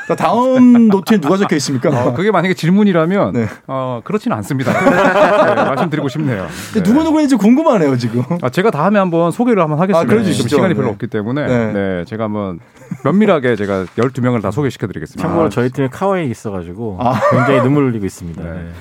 자, 0.08 0.16
다음 0.16 0.90
노트에 0.90 1.18
누가 1.20 1.38
적혀 1.38 1.56
있습니까? 1.56 1.90
어, 1.90 2.14
그게 2.14 2.30
만약에 2.30 2.54
질문이라면 2.54 3.34
네. 3.34 3.48
어, 3.68 4.02
그렇지는 4.04 4.36
않습니다. 4.38 4.74
네, 5.56 5.64
말씀드리고 5.64 6.10
싶네요. 6.10 6.46
근데 6.74 6.84
누구 6.84 7.04
누구인지 7.06 7.38
궁금하네요 7.38 7.96
지금. 7.98 8.22
아, 8.42 8.50
제가 8.50 8.70
다음에 8.70 9.00
한번 9.00 9.32
소개를 9.32 9.64
한번 9.64 9.80
하겠습니다. 9.80 10.14
아, 10.14 10.24
지금. 10.24 10.48
시간이 10.50 10.68
네. 10.70 10.74
별로 10.74 10.90
없기 10.90 11.08
때문에 11.08 11.48
네. 11.48 11.72
네. 11.74 12.06
제가 12.06 12.26
한번 12.26 12.60
면밀하게 13.06 13.56
제가 13.56 13.86
12명을 13.98 14.42
다 14.42 14.52
소개시켜 14.52 14.88
드리겠습니다. 14.88 15.26
참고로 15.26 15.48
저희 15.48 15.70
팀에 15.70 15.88
카와이 15.88 16.30
있어가지고 16.30 16.98
아. 17.00 17.14
굉장히 17.32 17.62
눈물 17.62 17.86
흘리고 17.90 18.06
있습니다. 18.06 18.44
네. 18.44 18.50
네. 18.52 18.72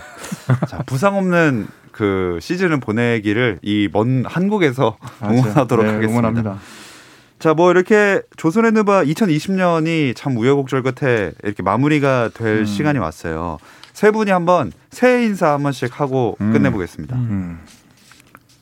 자, 0.67 0.83
부상 0.87 1.17
없는 1.17 1.69
그 1.93 2.39
시즌을 2.41 2.81
보내기를 2.81 3.61
이 3.63 3.89
먼 3.93 4.25
한국에서 4.27 4.97
응원하도록 5.23 5.87
네, 5.87 5.93
하겠습니다. 5.93 6.11
응원합니다. 6.11 6.57
자, 7.43 7.55
뭐 7.55 7.73
이렇게 7.73 8.23
조선의 8.37 8.71
누바 8.71 9.03
2020년이 9.03 10.15
참 10.15 10.37
우여곡절 10.37 10.85
끝에 10.85 11.33
이렇게 11.43 11.65
마무리가 11.65 12.31
될 12.33 12.61
음. 12.61 12.65
시간이 12.65 13.01
왔어요. 13.01 13.59
세 13.93 14.13
분이 14.13 14.31
한번 14.31 14.71
새해 14.91 15.25
인사 15.25 15.51
한 15.51 15.65
번씩 15.65 16.01
하고 16.01 16.37
음. 16.41 16.53
끝내보겠습니다. 16.53 17.17
음. 17.17 17.59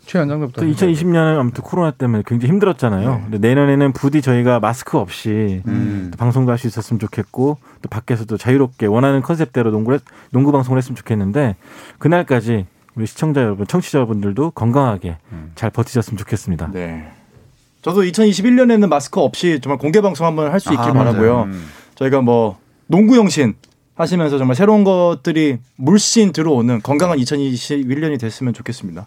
최 0.06 0.18
연장 0.18 0.40
부터 0.40 0.62
또 0.62 0.66
2020년은 0.66 1.38
아무튼 1.38 1.62
코로나 1.62 1.90
때문에 1.90 2.22
굉장히 2.26 2.52
힘들었잖아요. 2.52 3.24
근데 3.24 3.36
내년에는 3.36 3.92
부디 3.92 4.22
저희가 4.22 4.60
마스크 4.60 4.96
없이 4.96 5.60
음. 5.66 6.08
또 6.10 6.16
방송도 6.16 6.50
할 6.50 6.56
수 6.56 6.66
있었으면 6.66 6.98
좋겠고 7.00 7.58
또 7.82 7.88
밖에서도 7.90 8.34
자유롭게 8.38 8.86
원하는 8.86 9.20
컨셉대로 9.20 9.72
농구 9.72 9.98
농구 10.30 10.52
방송을 10.52 10.78
했으면 10.78 10.96
좋겠는데 10.96 11.56
그날까지 11.98 12.64
우리 12.94 13.04
시청자 13.04 13.42
여러분, 13.42 13.66
청취자 13.66 13.98
여러분들도 13.98 14.52
건강하게 14.52 15.18
음. 15.32 15.52
잘 15.54 15.68
버티셨으면 15.68 16.16
좋겠습니다. 16.16 16.70
네. 16.72 17.12
저도 17.82 18.02
2021년에는 18.02 18.88
마스크 18.88 19.20
없이 19.20 19.58
정말 19.62 19.78
공개 19.78 20.00
방송 20.00 20.26
한번 20.26 20.52
할 20.52 20.60
수 20.60 20.72
있길 20.72 20.90
아, 20.90 20.92
바라고요. 20.92 21.42
음. 21.44 21.64
저희가 21.94 22.20
뭐 22.20 22.58
농구 22.86 23.16
영신 23.16 23.54
하시면서 23.94 24.38
정말 24.38 24.54
새로운 24.56 24.84
것들이 24.84 25.58
물씬 25.76 26.32
들어오는 26.32 26.80
건강한 26.82 27.18
2021년이 27.18 28.18
됐으면 28.20 28.52
좋겠습니다. 28.54 29.06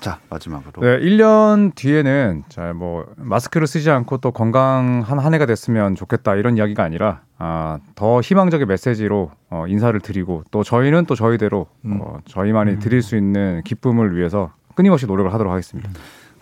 자, 0.00 0.18
마지막으로. 0.28 0.82
네, 0.82 0.98
1년 1.00 1.74
뒤에는 1.74 2.44
자, 2.50 2.74
뭐 2.74 3.06
마스크를 3.16 3.66
쓰지 3.66 3.90
않고 3.90 4.18
또 4.18 4.32
건강한 4.32 5.02
한 5.18 5.32
해가 5.34 5.46
됐으면 5.46 5.94
좋겠다 5.94 6.34
이런 6.34 6.58
이야기가 6.58 6.82
아니라 6.82 7.22
아, 7.38 7.78
더 7.94 8.20
희망적인 8.20 8.68
메시지로 8.68 9.30
어, 9.48 9.64
인사를 9.66 9.98
드리고 10.00 10.44
또 10.50 10.62
저희는 10.62 11.06
또 11.06 11.14
저희대로 11.14 11.66
음. 11.86 12.00
어, 12.02 12.18
저희만이 12.26 12.80
드릴 12.80 13.00
수 13.00 13.16
있는 13.16 13.62
기쁨을 13.64 14.14
위해서 14.14 14.52
끊임없이 14.74 15.06
노력을 15.06 15.32
하도록 15.32 15.50
하겠습니다. 15.50 15.88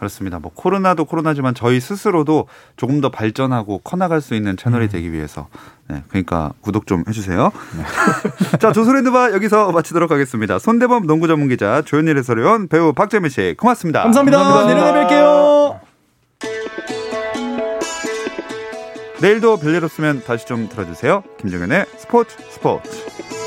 그렇습니다. 0.03 0.41
뭐 0.41 0.51
코로나도 0.53 1.05
코로나지만 1.05 1.55
저희 1.55 1.79
스스로도 1.79 2.49
조금 2.77 3.01
더 3.01 3.09
발전하고 3.09 3.79
커나갈 3.85 4.21
수 4.21 4.35
있는 4.35 4.57
채널이 4.57 4.89
되기 4.89 5.13
위해서 5.13 5.47
네, 5.89 6.03
그러니까 6.09 6.53
구독 6.61 6.89
좀 6.89 7.05
해주세요. 7.07 7.53
자 8.59 8.73
조선의 8.73 9.05
드바 9.05 9.31
여기서 9.33 9.71
마치도록 9.71 10.11
하겠습니다. 10.11 10.59
손대범 10.59 11.07
농구 11.07 11.29
전문 11.29 11.49
기자 11.49 11.83
조현일 11.83 12.19
해설위원 12.19 12.67
배우 12.67 12.93
박재민 12.93 13.31
씨 13.31 13.55
고맙습니다. 13.57 14.03
감사합니다. 14.03 14.67
내년에 14.67 15.07
뵐게요. 15.07 15.79
내일도 19.21 19.57
별일 19.57 19.85
없으면 19.85 20.25
다시 20.25 20.47
좀 20.47 20.69
들어주세요. 20.69 21.23
김정현의 21.39 21.87
스포츠 21.97 22.37
스포츠. 22.51 23.42